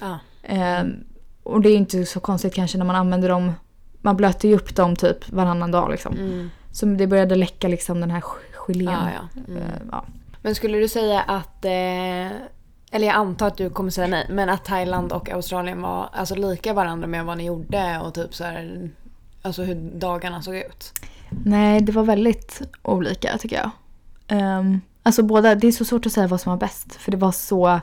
[0.00, 0.18] Ja.
[0.42, 0.84] Eh,
[1.42, 3.52] och det är inte så konstigt kanske när man använder dem.
[4.00, 6.12] Man blöter ju upp dem typ varannan dag liksom.
[6.14, 6.50] Mm.
[6.72, 8.92] Så det började läcka liksom den här ge- gelén.
[8.92, 9.40] Ja, ja.
[9.48, 9.62] Mm.
[9.62, 10.00] Eh.
[10.42, 12.36] Men skulle du säga att, eh,
[12.92, 16.34] eller jag antar att du kommer säga nej, men att Thailand och Australien var alltså,
[16.34, 18.90] lika varandra med vad ni gjorde och typ så här,
[19.42, 20.92] alltså hur dagarna såg ut?
[21.44, 23.70] Nej, det var väldigt olika tycker jag.
[24.38, 26.94] Um, alltså båda, det är så svårt att säga vad som var bäst.
[26.94, 27.80] För det var så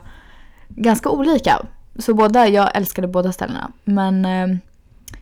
[0.68, 1.66] ganska olika.
[1.98, 3.72] Så båda, jag älskade båda ställena.
[3.84, 4.60] Men um,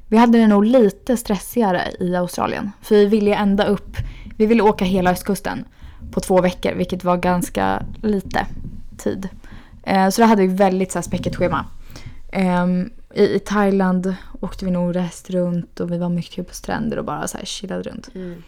[0.09, 2.73] vi hade det nog lite stressigare i Australien.
[2.83, 3.97] För vi ville ända upp,
[4.37, 5.65] vi ville åka hela östkusten
[6.11, 6.73] på två veckor.
[6.73, 8.47] Vilket var ganska lite
[8.99, 9.29] tid.
[9.89, 11.65] Eh, så då hade vi väldigt så här, späckigt schema.
[12.33, 16.99] Ehm, i, I Thailand åkte vi nog rest runt och vi var mycket på stränder
[16.99, 18.09] och bara så här chillade runt.
[18.15, 18.43] Mm.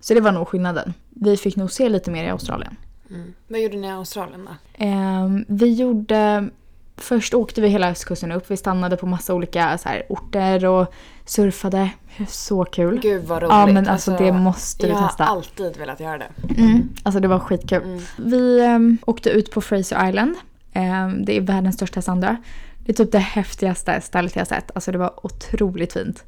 [0.00, 0.94] Så det var nog skillnaden.
[1.08, 2.76] Vi fick nog se lite mer i Australien.
[3.10, 3.34] Mm.
[3.48, 4.84] Vad gjorde ni i Australien då?
[4.84, 6.48] Ehm, vi gjorde...
[6.96, 8.50] Först åkte vi hela östkusten upp.
[8.50, 11.90] Vi stannade på massa olika så här, orter och surfade.
[12.28, 13.00] Så kul.
[13.00, 13.52] Gud vad roligt.
[13.52, 15.24] Ja men alltså, det måste vi jag testa.
[15.24, 16.28] har alltid velat göra det.
[16.58, 16.88] Mm.
[17.02, 17.82] Alltså det var skitkul.
[17.82, 18.00] Mm.
[18.16, 20.36] Vi ehm, åkte ut på Fraser Island.
[20.72, 22.36] Ehm, det är världens största sandö.
[22.78, 24.70] Det är typ det häftigaste stället jag sett.
[24.74, 26.24] Alltså det var otroligt fint.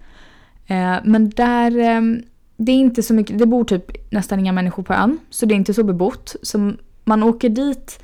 [0.67, 2.23] Ehm, men där, ehm,
[2.57, 5.19] det är inte så mycket, det bor typ nästan inga människor på ön.
[5.31, 6.37] Så det är inte så bebott.
[6.43, 6.73] Så
[7.05, 8.03] man åker dit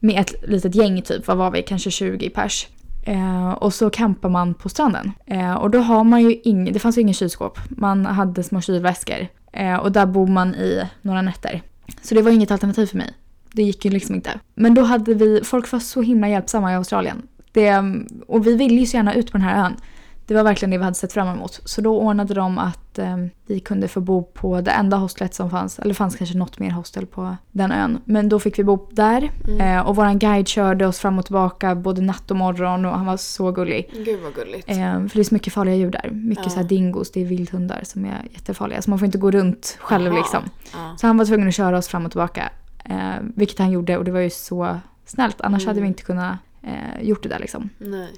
[0.00, 2.68] med ett litet gäng typ, vad var vi, kanske 20 pers.
[3.02, 5.12] Eh, och så campar man på stranden.
[5.26, 7.58] Eh, och då har man ju ingen, det fanns ju ingen kylskåp.
[7.68, 9.26] Man hade små kylväskor.
[9.52, 11.62] Eh, och där bor man i några nätter.
[12.02, 13.14] Så det var inget alternativ för mig.
[13.58, 14.40] Det gick ju liksom inte.
[14.54, 17.22] Men då hade vi, folk var så himla hjälpsamma i Australien.
[17.52, 17.82] Det,
[18.26, 19.76] och vi ville ju så gärna ut på den här ön.
[20.26, 21.60] Det var verkligen det vi hade sett fram emot.
[21.64, 23.16] Så då ordnade de att eh,
[23.46, 25.78] vi kunde få bo på det enda hostlet som fanns.
[25.78, 27.98] Eller det fanns kanske något mer hostel på den ön.
[28.04, 29.30] Men då fick vi bo där.
[29.48, 29.60] Mm.
[29.60, 33.06] Eh, och våran guide körde oss fram och tillbaka både natt och morgon och han
[33.06, 33.90] var så gullig.
[34.04, 34.68] Gud vad gulligt.
[34.70, 36.10] Eh, för det är så mycket farliga djur där.
[36.12, 36.50] Mycket Ja.
[36.50, 38.82] så dingos, det är vildhundar som är jättefarliga.
[38.82, 40.16] Så man får inte gå runt själv Jaha.
[40.16, 40.42] liksom.
[40.72, 40.96] Ja.
[41.00, 42.50] Så han var tvungen att köra oss fram och tillbaka.
[42.88, 45.40] Eh, vilket han gjorde och det var ju så snällt.
[45.40, 45.68] Annars Mm.
[45.70, 47.68] hade vi inte kunnat eh, gjort det där liksom.
[47.78, 48.08] Nej.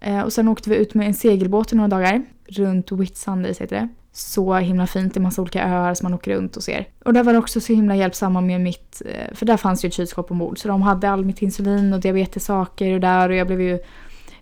[0.00, 2.22] Eh, och sen åkte vi ut med en segelbåt i några dagar.
[2.48, 3.88] Runt Whitsundays heter det.
[4.12, 5.14] Så himla fint.
[5.14, 6.88] Det är massa olika öar som man åker runt och ser.
[7.04, 9.02] Och där var det också så himla hjälpsamma med mitt...
[9.06, 10.58] Eh, för där fanns ju ett kylskåp ombord.
[10.58, 13.28] Så de hade all mitt insulin och diabetessaker och där.
[13.28, 13.78] Och jag blev ju...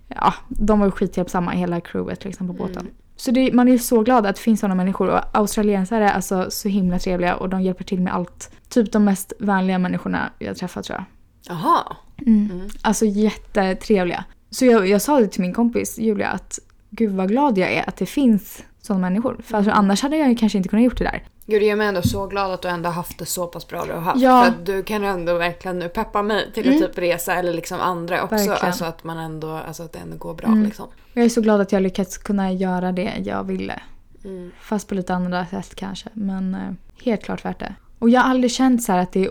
[0.09, 2.81] Ja, de var ju skithjälpsamma hela crewet liksom på båten.
[2.81, 2.93] Mm.
[3.17, 5.09] Så det, man är så glad att det finns sådana människor.
[5.09, 8.51] Och australiensare är alltså så himla trevliga och de hjälper till med allt.
[8.69, 11.05] Typ de mest vänliga människorna jag träffat tror jag.
[11.49, 11.97] Jaha.
[12.27, 12.51] Mm.
[12.51, 12.69] Mm.
[12.83, 14.25] Alltså jättetrevliga.
[14.51, 16.59] Så jag, jag sa det till min kompis Julia att
[16.91, 19.37] gud vad glad jag är att det finns sådana människor.
[19.45, 21.23] För alltså, annars hade jag kanske inte kunnat gjort det där.
[21.47, 23.85] Gud, det gör mig ändå så glad att du ändå haft det så pass bra
[23.85, 24.21] du har haft.
[24.21, 24.45] Ja.
[24.45, 26.83] För du kan ändå verkligen nu peppa mig till Mm.
[26.83, 28.35] att typ resa eller liksom andra också.
[28.37, 28.59] Verkligen.
[28.61, 30.65] Alltså att man ändå, alltså att det ändå går bra Mm.
[30.65, 30.87] liksom.
[31.13, 33.81] Jag är så glad att jag lyckats kunna göra det jag ville.
[34.25, 34.51] Mm.
[34.61, 36.09] Fast på lite andra sätt kanske.
[36.13, 36.61] Men eh,
[37.05, 37.75] helt klart värt det.
[37.99, 39.31] Och jag har aldrig känt så här att det är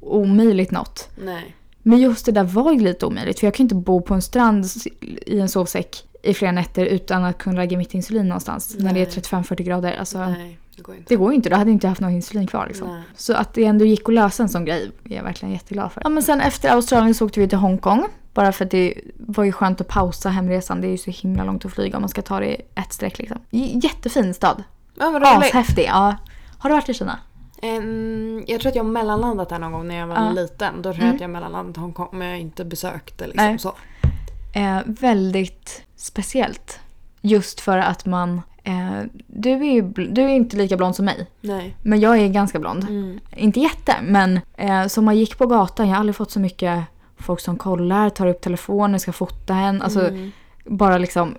[0.00, 1.08] omöjligt något.
[1.24, 1.54] Nej.
[1.82, 3.40] Men just det där var ju lite omöjligt.
[3.40, 4.66] För jag kan inte bo på en strand
[5.26, 8.76] i en sovsäck i flera nätter utan att kunna lägga mitt insulin någonstans.
[8.78, 9.42] När det är Nej.
[9.42, 9.96] 35-40 grader.
[9.98, 11.06] Alltså, Nej, det går inte.
[11.08, 12.88] Det går inte, då hade jag inte haft någon insulin kvar liksom.
[12.88, 13.02] Nej.
[13.16, 16.02] Så att det ändå gick att lösa en sån grej är jag verkligen jätteglad för.
[16.04, 18.06] Ja men sen efter Australien så åkte vi till Hongkong.
[18.34, 20.80] Bara för att det var ju skönt att pausa hemresan.
[20.80, 22.92] Det är ju så himla långt att flyga om man ska ta det i ett
[22.92, 23.38] streck liksom.
[23.50, 24.62] J- Jättefin stad.
[24.98, 25.20] Ja.
[25.38, 26.16] Ashäftig, ja.
[26.58, 27.18] Har du varit i Kina?
[27.62, 30.30] Ehm, jag tror att jag mellanlandat där någon gång när jag var Ja.
[30.30, 30.74] liten.
[30.76, 31.14] Då tror jag Mm.
[31.14, 33.58] att jag mellanlandat Hongkong men jag har inte besökt det liksom Nej.
[33.58, 33.74] så.
[34.54, 36.80] Eh, väldigt speciellt.
[37.20, 38.42] Just för att man...
[38.68, 41.26] Eh, du, är ju, du är inte lika blond som mig.
[41.40, 41.76] Nej.
[41.82, 42.82] Men jag är ganska blond.
[42.88, 43.20] Mm.
[43.36, 45.86] Inte jätte, men eh, som man gick på gatan.
[45.88, 46.84] Jag har aldrig fått så mycket
[47.18, 49.82] folk som kollar, tar upp telefonen, ska fota en.
[49.82, 50.32] Alltså Mm.
[50.64, 51.34] bara liksom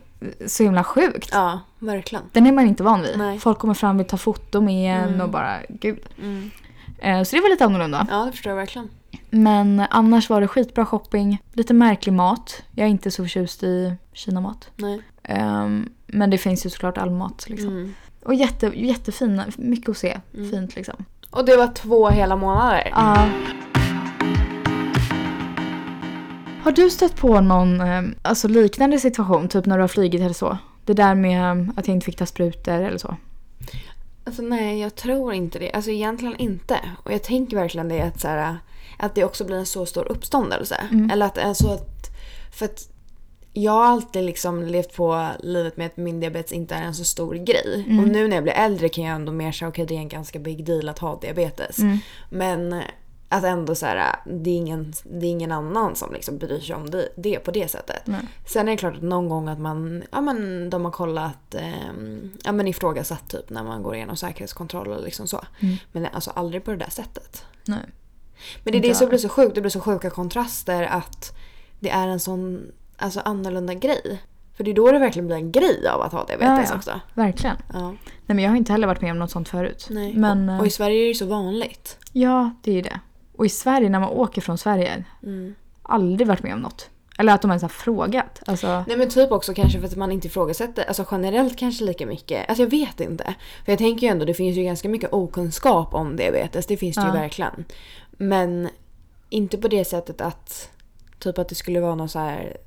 [0.48, 1.30] så himla sjukt.
[1.34, 2.24] Ja, verkligen.
[2.32, 3.18] Den är man inte van vid.
[3.18, 3.40] Nej.
[3.40, 5.22] Folk kommer fram och vill ta foto med en Mm.
[5.22, 6.00] och bara gud.
[6.22, 6.52] Mm.
[6.98, 8.08] Eh, så det var lite annorlunda.
[8.10, 8.90] Ja, det förstår jag verkligen.
[9.30, 11.42] Men annars var det skitbra shopping.
[11.54, 12.64] Lite märklig mat.
[12.76, 14.70] Jag är inte så förtjust i Kinamat.
[14.76, 15.02] Nej.
[15.30, 17.70] Ehm, men det finns ju såklart all mat liksom.
[17.70, 17.94] Mm.
[18.24, 20.20] Och jätte, jättefina, mycket att se.
[20.34, 20.52] Mm.
[20.52, 21.06] Fint liksom.
[21.30, 22.90] Och det var två hela månader.
[22.92, 23.30] Ja.
[26.64, 30.34] Har du stött på någon eh, alltså liknande situation, typ när du har flugit eller
[30.34, 30.58] så?
[30.86, 33.16] Det där med att jag inte fick ta sprutor eller så.
[34.24, 35.72] Alltså nej, jag tror inte det.
[35.72, 36.80] Alltså egentligen inte.
[37.04, 38.58] Och jag tänker verkligen det att, så här,
[38.98, 40.76] att det också blir en så stor uppståndelse.
[40.92, 41.12] Mm.
[41.12, 42.10] Eller att det är så att...
[42.52, 42.90] För att
[43.54, 47.04] jag har alltid liksom levt på livet med att min diabetes inte är en så
[47.04, 47.86] stor grej.
[47.88, 48.00] Mm.
[48.00, 50.10] Och nu när jag blir äldre kan jag ändå mer säga okej det är en
[50.10, 51.80] ganska big deal att ha diabetes.
[51.80, 51.98] Mm.
[52.30, 52.82] Men
[53.30, 56.76] att ändå så här, det är ingen, det är ingen annan som liksom bryr sig
[56.76, 58.02] om det, det på det sättet.
[58.06, 58.22] Nej.
[58.46, 61.90] Sen är det klart att någon gång att man, ja men de har kollat, eh,
[62.44, 65.42] ja men ifrågasatt typ när man går igenom säkerhetskontroller liksom så.
[65.60, 65.76] Mm.
[65.92, 67.46] Men alltså aldrig på det där sättet.
[67.66, 67.86] Nej.
[68.64, 71.38] Men det är det som blir så sjukt, det blir så sjuka kontraster att
[71.80, 74.22] det är en sån alltså annorlunda grej.
[74.58, 76.76] För det är då det verkligen blir en grej av att ha diabetes Ja, ja.
[76.78, 77.00] också.
[77.14, 77.56] Verkligen.
[77.74, 77.90] Ja.
[77.90, 79.88] Nej men jag har inte heller varit med om något sånt förut.
[79.90, 80.14] Nej.
[80.14, 81.98] Men och, eh, och i Sverige är det så vanligt.
[82.12, 83.00] ja, det är ju det.
[83.36, 85.56] Och i Sverige, när man åker från Sverige, Mm.
[85.84, 86.90] aldrig varit med om något.
[87.18, 88.42] Eller att de ens har frågat.
[88.46, 92.06] Alltså, Nej men typ också kanske för att man inte ifrågasätter, alltså generellt kanske lika
[92.06, 92.50] mycket.
[92.50, 93.34] Alltså jag vet inte.
[93.66, 96.66] För jag tänker ju ändå, det finns ju ganska mycket okunskap om diabetes.
[96.66, 97.14] Det finns det ju Ja.
[97.14, 97.66] verkligen.
[98.12, 98.70] Men
[99.30, 100.70] inte på det sättet att
[101.20, 102.58] typ att det skulle vara någon så här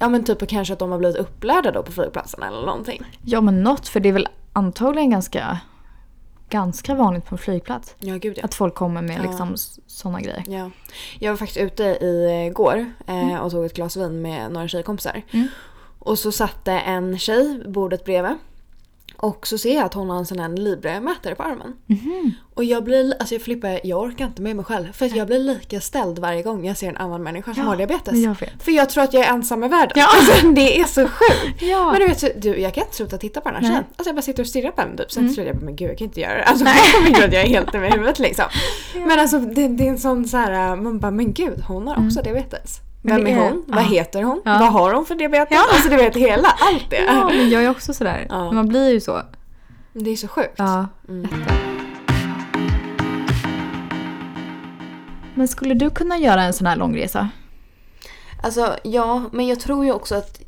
[0.00, 3.02] Ja men typ kanske att de har blivit upplärda då på flygplatsen eller någonting.
[3.24, 5.60] ja men något, för det är väl antagligen ganska,
[6.48, 7.94] ganska vanligt på en flygplats.
[7.98, 8.44] Ja gud ja.
[8.44, 9.22] Att folk kommer med Ja.
[9.22, 9.54] liksom
[9.86, 10.44] sådana grejer.
[10.48, 10.70] ja.
[11.18, 11.84] Jag var faktiskt ute
[12.50, 15.22] igår eh, och tog ett glas vin med några tjejkompisar.
[15.30, 15.48] Mm.
[15.98, 18.36] Och så satt det en tjej bordet bredvid.
[19.22, 21.72] Och så ser jag att hon har en sån här Libre-mätare på armen.
[21.86, 22.32] Mhm.
[22.54, 24.92] Och jag blir, alltså jag flippar, jag orkar inte med mig själv.
[24.92, 27.76] För jag blir lika ställd varje gång jag ser en annan människa som Ja, har
[27.76, 28.18] diabetes.
[28.18, 28.36] jag.
[28.36, 29.92] För jag tror att jag är ensam i världen.
[29.96, 30.06] Ja.
[30.16, 31.62] Alltså, det är så sjukt.
[31.62, 31.90] Ja.
[31.92, 33.70] Men du vet, du, jag kan inte sluta titta på den här Nej.
[33.70, 33.84] tjejen.
[33.96, 35.12] Alltså jag bara sitter och stirrar på henne typ.
[35.12, 36.44] Sen till slut jag men gud jag kan inte göra det.
[36.44, 36.70] Alltså av
[37.24, 38.44] att jag är helt med huvudet liksom.
[38.94, 42.06] Men alltså det, det är en sån så här, man bara, men gud hon har
[42.06, 42.80] också diabetes.
[43.02, 43.64] Men Vem är är- hon?
[43.68, 43.74] ja.
[43.74, 44.42] Vad heter hon?
[44.44, 44.58] Ja.
[44.58, 45.48] Vad har hon för diabetes?
[45.50, 45.64] Ja.
[45.72, 47.04] Alltså du vet hela, allt det.
[47.06, 48.26] Ja, men jag är också sådär.
[48.28, 48.52] Ja.
[48.52, 49.22] Man blir ju så.
[49.92, 50.54] Det är så sjukt.
[50.56, 50.86] Ja.
[51.08, 51.28] Mm.
[55.34, 57.28] Men skulle du kunna göra en sån här långresa?
[58.42, 60.40] Alltså ja, men jag tror ju också att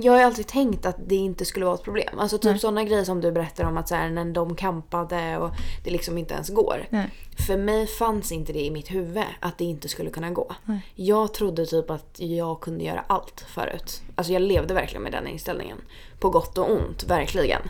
[0.00, 2.18] jag har ju alltid tänkt att det inte skulle vara ett problem.
[2.18, 2.58] Alltså typ Nej.
[2.58, 5.50] sådana grejer som du berättar om att så här, när de kampade och
[5.84, 6.86] det liksom inte ens går.
[6.90, 7.10] Nej.
[7.46, 10.54] För mig fanns inte det i mitt huvud att det inte skulle kunna gå.
[10.64, 10.80] Nej.
[10.94, 14.02] Jag trodde typ att jag kunde göra allt förut.
[14.14, 15.78] Alltså jag levde verkligen med den inställningen.
[16.20, 17.62] På gott och ont, verkligen.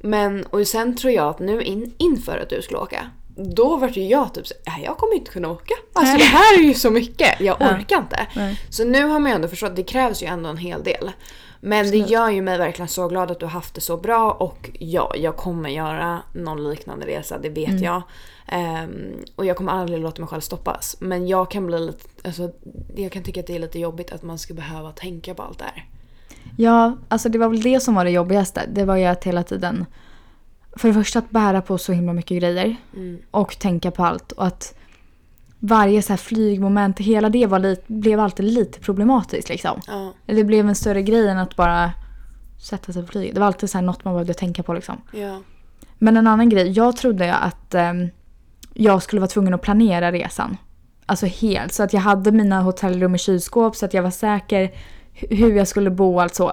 [0.00, 3.10] Men och sen tror jag att nu in, inför att du skulle åka.
[3.36, 5.74] Då var ju jag typ så, "Nej, jag kommer inte kunna åka.
[5.92, 7.74] Alltså det här är ju så mycket, jag Ja.
[7.74, 8.26] orkar inte.
[8.36, 8.60] Nej.
[8.70, 11.10] Så nu har man ju ändå förstått det krävs ju ändå en hel del.
[11.60, 14.32] Men det gör ju mig verkligen så glad att du har haft det så bra
[14.32, 18.02] och ja, jag kommer göra någon liknande resa, det vet jag.
[18.48, 18.90] Ehm,
[19.36, 20.96] och jag kommer aldrig låta mig själv stoppas.
[21.00, 22.50] Men jag kan bli lite, alltså,
[22.96, 25.58] jag kan tycka att det är lite jobbigt att man ska behöva tänka på allt
[25.58, 25.84] det här.
[26.56, 28.62] Ja, alltså det var väl det som var det jobbigaste.
[28.72, 29.86] Det var ju att hela tiden...
[30.76, 32.76] För det första att bära på så himla mycket grejer.
[32.96, 33.18] Mm.
[33.30, 34.32] Och tänka på allt.
[34.32, 34.74] Och att
[35.58, 39.80] varje så här flygmoment, hela det var lite, blev alltid lite problematiskt liksom.
[39.86, 41.92] Ja, Det blev en större grej än att bara
[42.62, 43.34] sätta sig på flyget.
[43.34, 45.00] Det var alltid så här något man behövde tänka på liksom.
[45.12, 45.40] ja,
[45.98, 48.08] Men en annan grej, jag trodde att ehm,
[48.74, 50.56] jag skulle vara tvungen att planera resan.
[51.06, 51.72] Alltså helt.
[51.72, 54.70] Så att jag hade mina hotellrum i kylskåp så att jag var säker
[55.14, 56.52] hu- hur jag skulle bo och allt så.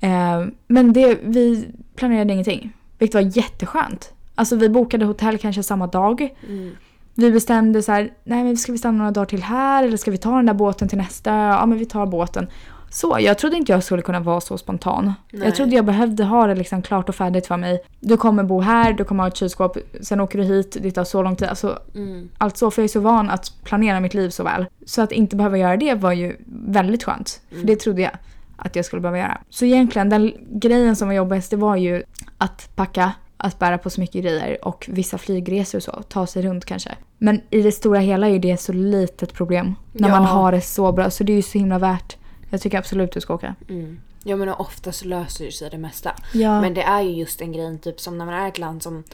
[0.00, 2.72] Ehm, men det, vi planerade ingenting.
[3.02, 4.12] Vilket var jätteskönt.
[4.34, 6.34] Alltså vi bokade hotell kanske samma dag.
[6.48, 6.76] mm,
[7.14, 10.10] Vi bestämde så här, nej men ska vi stanna några dagar till här eller ska
[10.10, 11.30] vi ta den där båten till nästa?
[11.30, 12.46] Ja men vi tar båten.
[12.90, 15.12] Så, jag trodde inte jag skulle kunna vara så spontan.
[15.32, 15.44] Nej.
[15.44, 17.82] Jag trodde jag behövde ha det liksom klart och färdigt för mig.
[18.00, 21.04] Du kommer bo här, du kommer ha ett kylskåp, sen åker du hit, det tar
[21.04, 21.48] så lång tid.
[21.48, 24.66] Alltså, mm, allt så, för jag är så van att planera mitt liv så väl.
[24.86, 26.36] Så att inte behöva göra det var ju
[26.66, 27.40] väldigt skönt.
[27.50, 28.12] För det trodde jag
[28.56, 29.40] att jag skulle behöva göra.
[29.50, 32.02] Så egentligen, den grejen som var jobbigast det var ju
[32.44, 36.42] att packa, att bära på så mycket grejer och vissa flygresor och så, ta sig
[36.42, 36.90] runt kanske.
[37.18, 39.74] Men i det stora hela är det så litet problem.
[39.92, 40.14] När Ja.
[40.20, 42.16] man har det så bra, så det är ju så himla värt.
[42.50, 43.54] Jag tycker absolut du ska åka.
[43.68, 44.00] mm.
[44.24, 46.12] Jag menar oftast löser det sig det mesta.
[46.32, 46.60] Ja.
[46.60, 49.04] Men det är ju just en grej typ som när man är ett land som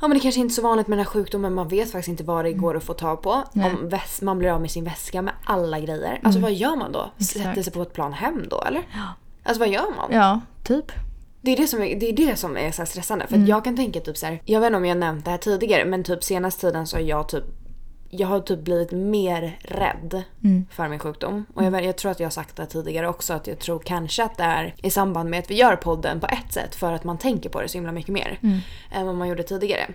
[0.00, 2.08] Ja men det kanske inte är så vanligt med den här sjukdomen, man vet faktiskt
[2.08, 3.42] inte vad det går att få tag på.
[3.52, 3.70] Nej.
[3.70, 6.20] Om väs- man blir av med sin väska med alla grejer.
[6.22, 7.10] Alltså vad gör man då?
[7.24, 8.82] Sätter sig på ett plan hem då eller?
[9.42, 10.08] Alltså vad gör man?
[10.12, 10.92] Ja, typ.
[11.44, 13.26] Det är det som är, det är, det som är så stressande.
[13.26, 13.44] För Mm.
[13.44, 15.38] att jag kan tänka typ så här, jag vet inte om jag nämnt det här
[15.38, 17.44] tidigare men typ senaste tiden så har jag typ
[18.14, 20.66] jag har typ blivit mer rädd Mm.
[20.70, 21.44] för min sjukdom.
[21.54, 23.78] Och jag, vet- jag tror att jag har sagt det tidigare också att jag tror
[23.78, 26.92] kanske att det är i samband med att vi gör podden på ett sätt för
[26.92, 28.58] att man tänker på det så himla mycket mer Mm.
[28.92, 29.86] än vad man gjorde tidigare.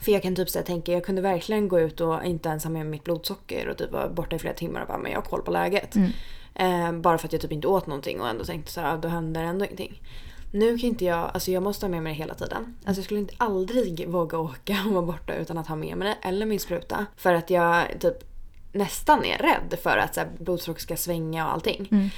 [0.00, 2.64] För jag kan typ så här tänka, jag kunde verkligen gå ut och inte ens
[2.64, 5.18] ha med mitt blodsocker och typ vara borta i flera timmar och bara men jag
[5.18, 5.94] har koll på läget.
[5.96, 6.10] Mm.
[6.54, 9.08] Eh, bara för att jag typ inte åt någonting och ändå tänkte så här, då
[9.08, 10.02] händer ändå ingenting.
[10.50, 12.76] Nu kan inte jag, alltså jag måste ha med mig det hela tiden.
[12.84, 16.08] Alltså jag skulle inte aldrig våga åka och vara borta utan att ha med mig
[16.08, 17.06] det eller min spruta.
[17.16, 18.24] För att jag typ
[18.72, 21.88] nästan är rädd för att så här, blodsocker ska svänga och allting.
[21.90, 22.10] Mm.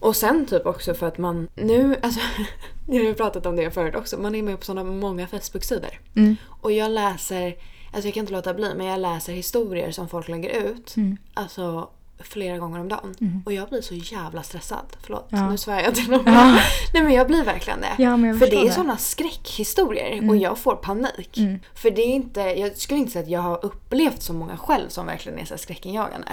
[0.00, 2.20] Och sen typ också för att man nu, alltså
[2.86, 6.00] jag har ju pratat om det förut också, man är med på sådana många Facebook-sidor.
[6.16, 6.36] Mm.
[6.60, 7.56] Och jag läser,
[7.92, 10.96] alltså jag kan inte låta bli, men jag läser historier som folk lägger ut.
[10.96, 11.16] Mm.
[11.34, 11.88] Alltså
[12.20, 13.42] flera gånger om dagen.
[13.46, 14.96] Och jag blir så jävla stressad.
[15.02, 15.50] Förlåt, Ja.
[15.50, 16.22] nu svär jag till någon.
[16.26, 16.58] Ja.
[16.94, 18.02] Nej men jag blir verkligen det.
[18.02, 18.72] Ja, För det är det.
[18.72, 21.38] sådana skräckhistorier och jag får panik.
[21.38, 21.58] Mm.
[21.74, 24.88] För det är inte, jag skulle inte säga att jag har upplevt så många själv
[24.88, 26.28] som verkligen är så skräckinjagande.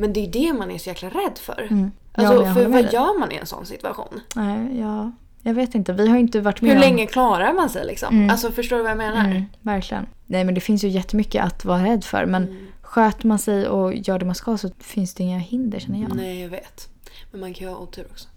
[0.00, 1.66] Men det är det man är så jäkla rädd för.
[1.70, 1.90] Mm.
[2.14, 2.90] Ja, Alltså, för vad dig.
[2.94, 4.20] gör man i en sån situation?
[4.36, 5.12] Nej, ja.
[5.42, 6.80] Jag vet inte, vi har inte varit med Hur om...
[6.80, 8.14] länge klarar man sig liksom?
[8.16, 8.30] Mm.
[8.30, 9.24] Alltså förstår du vad jag menar?
[9.24, 10.06] Mm, verkligen.
[10.26, 12.66] Nej men det finns ju jättemycket att vara rädd för men Mm.
[12.90, 16.16] Sköter man sig och gör det man ska så finns det inga hinder känner jag.
[16.16, 16.88] Nej jag vet.
[17.30, 18.28] Men man kan ju ha otur också.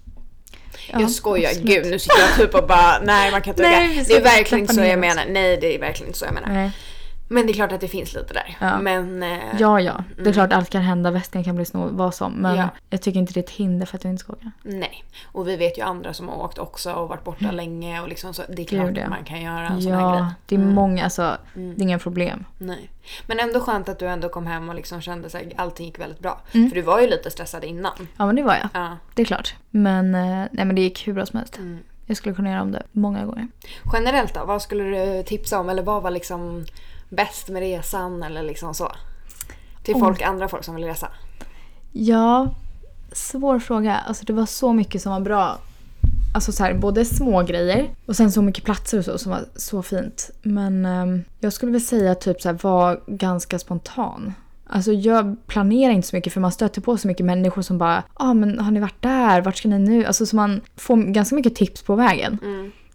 [0.91, 1.67] Ja, jag skojar, absolut.
[1.67, 4.61] gud nu sitter jag typ och bara nej man kan inte Nej, Det är verkligen
[4.63, 5.25] inte så jag menar.
[5.29, 6.49] Nej det är verkligen inte så jag menar.
[6.49, 6.71] Nej.
[7.33, 8.57] Men det är klart att det finns lite där.
[8.61, 8.79] Ja.
[8.79, 10.03] Men eh, Ja, ja.
[10.15, 10.33] Det är Mm.
[10.33, 11.11] klart allt kan hända.
[11.11, 12.33] Väskan kan bli snodd, vad som.
[12.33, 12.69] Men Ja.
[12.89, 14.51] jag tycker inte det är ett hinder för att du inte ska åka.
[14.63, 15.03] nej.
[15.25, 18.33] Och vi vet ju andra som har åkt också och varit borta länge och liksom
[18.33, 19.03] så det är klart ja.
[19.03, 20.19] att man kan göra en sån här grej.
[20.19, 20.73] Ja, det är Mm.
[20.73, 21.03] många.
[21.03, 22.45] Alltså, det är inga problem.
[22.57, 22.89] Nej.
[23.27, 26.19] Men ändå skönt att du ändå kom hem och liksom kände att allting gick väldigt
[26.19, 26.41] bra.
[26.51, 26.69] Mm.
[26.69, 28.07] För du var ju lite stressad innan.
[28.17, 28.69] Ja, men det var jag.
[28.73, 28.97] Ja.
[29.13, 29.55] Det är klart.
[29.69, 31.57] Men, eh, nej, men det gick hur bra som helst.
[31.57, 31.79] Mm.
[32.05, 33.47] Jag skulle kunna göra om det många gånger.
[33.93, 35.69] Generellt då, vad skulle du tipsa om?
[35.69, 36.65] Eller vad var liksom
[37.15, 38.91] bäst med resan eller liksom så?
[39.83, 41.07] Till folk, andra folk som vill resa.
[41.91, 42.55] Ja,
[43.11, 43.97] svår fråga.
[43.97, 45.57] Alltså det var så mycket som var bra.
[46.33, 49.45] Alltså så här, både små grejer och sen så mycket platser och så som var
[49.55, 50.29] så fint.
[50.41, 54.33] Men ehm, jag skulle väl säga typ så här, var ganska spontan.
[54.67, 57.95] Alltså jag planerar inte så mycket för man stöter på så mycket människor som bara
[57.95, 59.41] ja ah, men har ni varit där?
[59.41, 60.05] Vart ska ni nu?
[60.05, 62.39] Alltså så man får ganska mycket tips på vägen.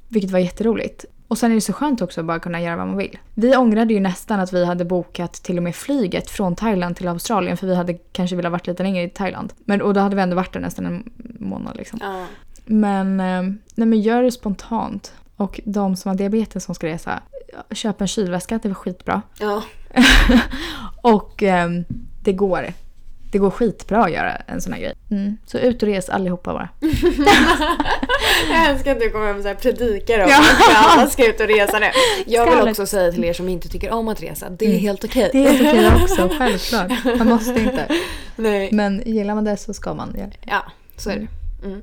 [0.09, 1.05] Vilket var jätteroligt.
[1.29, 3.19] Och sen är det så skönt också att bara kunna göra vad man vill.
[3.35, 7.09] Vi ångrade ju nästan att vi hade bokat till och med flyget från Thailand till
[7.09, 9.53] Australien för vi hade kanske velat varit lite längre i Thailand.
[9.59, 11.99] Men, och då hade vi ändå varit där nästan en månad liksom.
[12.03, 12.27] Ja.
[12.65, 13.43] Men, eh,
[13.75, 15.13] nej men gör det spontant.
[15.37, 17.23] Och de som har diabetes som ska resa,
[17.71, 19.23] köp en kylväska, det väl skitbra.
[19.41, 19.63] ja.
[21.03, 21.85] och ehm,
[22.25, 22.73] det går.
[23.33, 24.95] Det går skitbra att göra en sån här grej.
[25.11, 25.37] Mm.
[25.47, 26.69] Så ut och res allihopa bara.
[28.51, 30.39] Jag älskar att du kommer hem och så här predikar om Ja.
[30.41, 31.87] att alla ska ut och resa nu.
[32.27, 32.71] Jag vill Skallet.
[32.71, 35.29] också säga till er som inte tycker om att resa, det är helt okej.
[35.33, 37.19] Det är helt okej det också, självklart.
[37.19, 37.87] Man måste inte.
[38.37, 38.69] Nej.
[38.73, 40.37] Men gillar man det så ska man göra det.
[40.51, 40.63] Ja,
[40.97, 41.27] så är det.
[41.67, 41.81] Mm.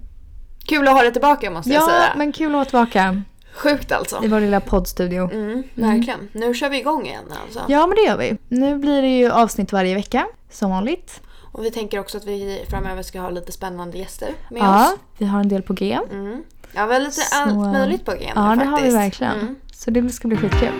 [0.68, 2.14] Kul att ha det tillbaka måste jag Ja, säga.
[2.18, 3.22] men kul att vara tillbaka
[3.54, 4.22] Sjukt alltså.
[4.24, 5.32] i vår lilla poddstudio.
[5.34, 6.30] Mm, verkligen.
[6.32, 7.60] Nu kör vi igång igen alltså.
[7.68, 8.38] Ja, men det gör vi.
[8.48, 11.22] Nu blir det ju avsnitt varje vecka, som vanligt.
[11.58, 15.00] Och vi tänker också att vi framöver ska ha lite spännande gäster med Ja, oss.
[15.18, 16.00] vi har en del på G.
[16.12, 16.44] Mm.
[16.74, 18.72] Ja, vi har lite Så, allt möjligt på G Ja, det faktiskt.
[18.72, 19.34] har vi verkligen.
[19.40, 19.56] Mm.
[19.74, 20.72] Så det ska bli skitkul.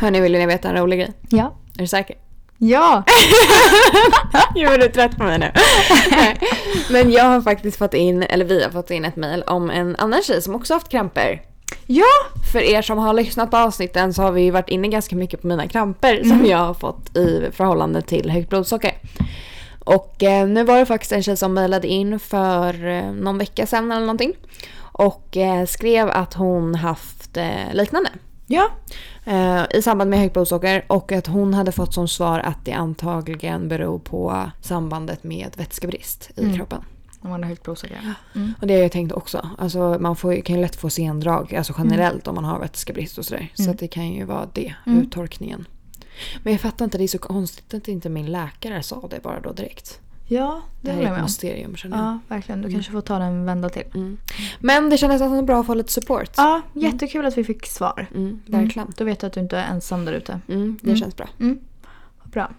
[0.00, 1.12] Hörni, vill ni veta en rolig grej?
[1.28, 1.54] Ja.
[1.74, 2.16] Är du säker?
[2.58, 3.02] Ja!
[4.54, 5.50] Jo, är du trött på mig nu?
[6.90, 9.96] Men jag har faktiskt fått in, eller vi har fått in ett mejl om en
[9.96, 11.42] annan tjej som också haft kramper.
[11.86, 12.04] Ja!
[12.52, 15.46] För er som har lyssnat på avsnitten så har vi varit inne ganska mycket på
[15.46, 18.92] mina kramper som jag har fått i förhållande till högt blodsocker.
[19.78, 23.66] Och eh, nu var det faktiskt en tjej som mejlade in för eh, någon vecka
[23.66, 24.32] sedan eller någonting.
[24.76, 28.10] Och eh, skrev att hon haft eh, liknande.
[28.46, 28.68] Ja.
[29.24, 32.72] Eh, I samband med högt blodsocker och att hon hade fått som svar att det
[32.72, 36.84] antagligen beror på sambandet med vätskebrist i kroppen.
[37.24, 38.14] Om man har högt blodsocker.
[38.34, 38.54] Mm.
[38.60, 39.48] Och det har jag tänkt också.
[39.58, 43.24] Alltså man får, kan ju lätt få sendrag alltså generellt om man har vätskebrist och
[43.24, 43.48] sådär.
[43.54, 45.66] Så att det kan ju vara det, uttorkningen.
[46.42, 49.40] Men jag fattar inte, det är så konstigt att inte min läkare sa det bara
[49.40, 50.00] då direkt.
[50.28, 51.24] Ja, Det håller är jag med om.
[51.24, 52.06] mysterium känner jag.
[52.06, 52.62] Ja, verkligen.
[52.62, 53.84] Du kanske får ta den en vända till.
[53.94, 54.16] Mm.
[54.60, 56.30] Men det kändes var bra att få lite support.
[56.36, 58.06] Ja, jättekul att vi fick svar.
[58.14, 58.92] Mm, verkligen.
[58.96, 60.40] Då vet du att du inte är ensam där ute.
[60.48, 61.28] Mm, det känns bra.
[61.40, 61.58] Mm.
[62.24, 62.50] Bra.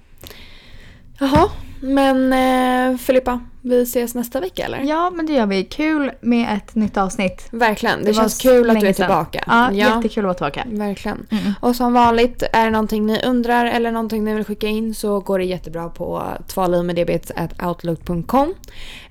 [1.19, 1.49] Jaha,
[1.81, 4.79] men eh, Filippa, vi ses nästa vecka eller?
[4.79, 5.63] Ja, men det gör vi.
[5.63, 7.47] Kul med ett nytt avsnitt.
[7.51, 9.43] Verkligen, det, Det känns kul att du är tillbaka.
[9.47, 10.77] Ja, jättekul att vara tillbaka.
[10.77, 11.27] Verkligen.
[11.59, 15.19] Och som vanligt, är det någonting ni undrar eller någonting ni vill skicka in så
[15.19, 18.53] går det jättebra på tvalivmeddiabetes.outlook.com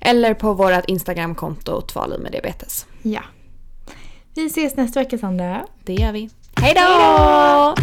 [0.01, 2.87] eller på vårt Instagramkonto tvalivmeddiabetes.
[3.03, 3.21] Ja.
[4.35, 5.65] Vi ses nästa vecka, Sandra.
[5.85, 6.31] Det gör vi.
[6.57, 7.75] Hej då!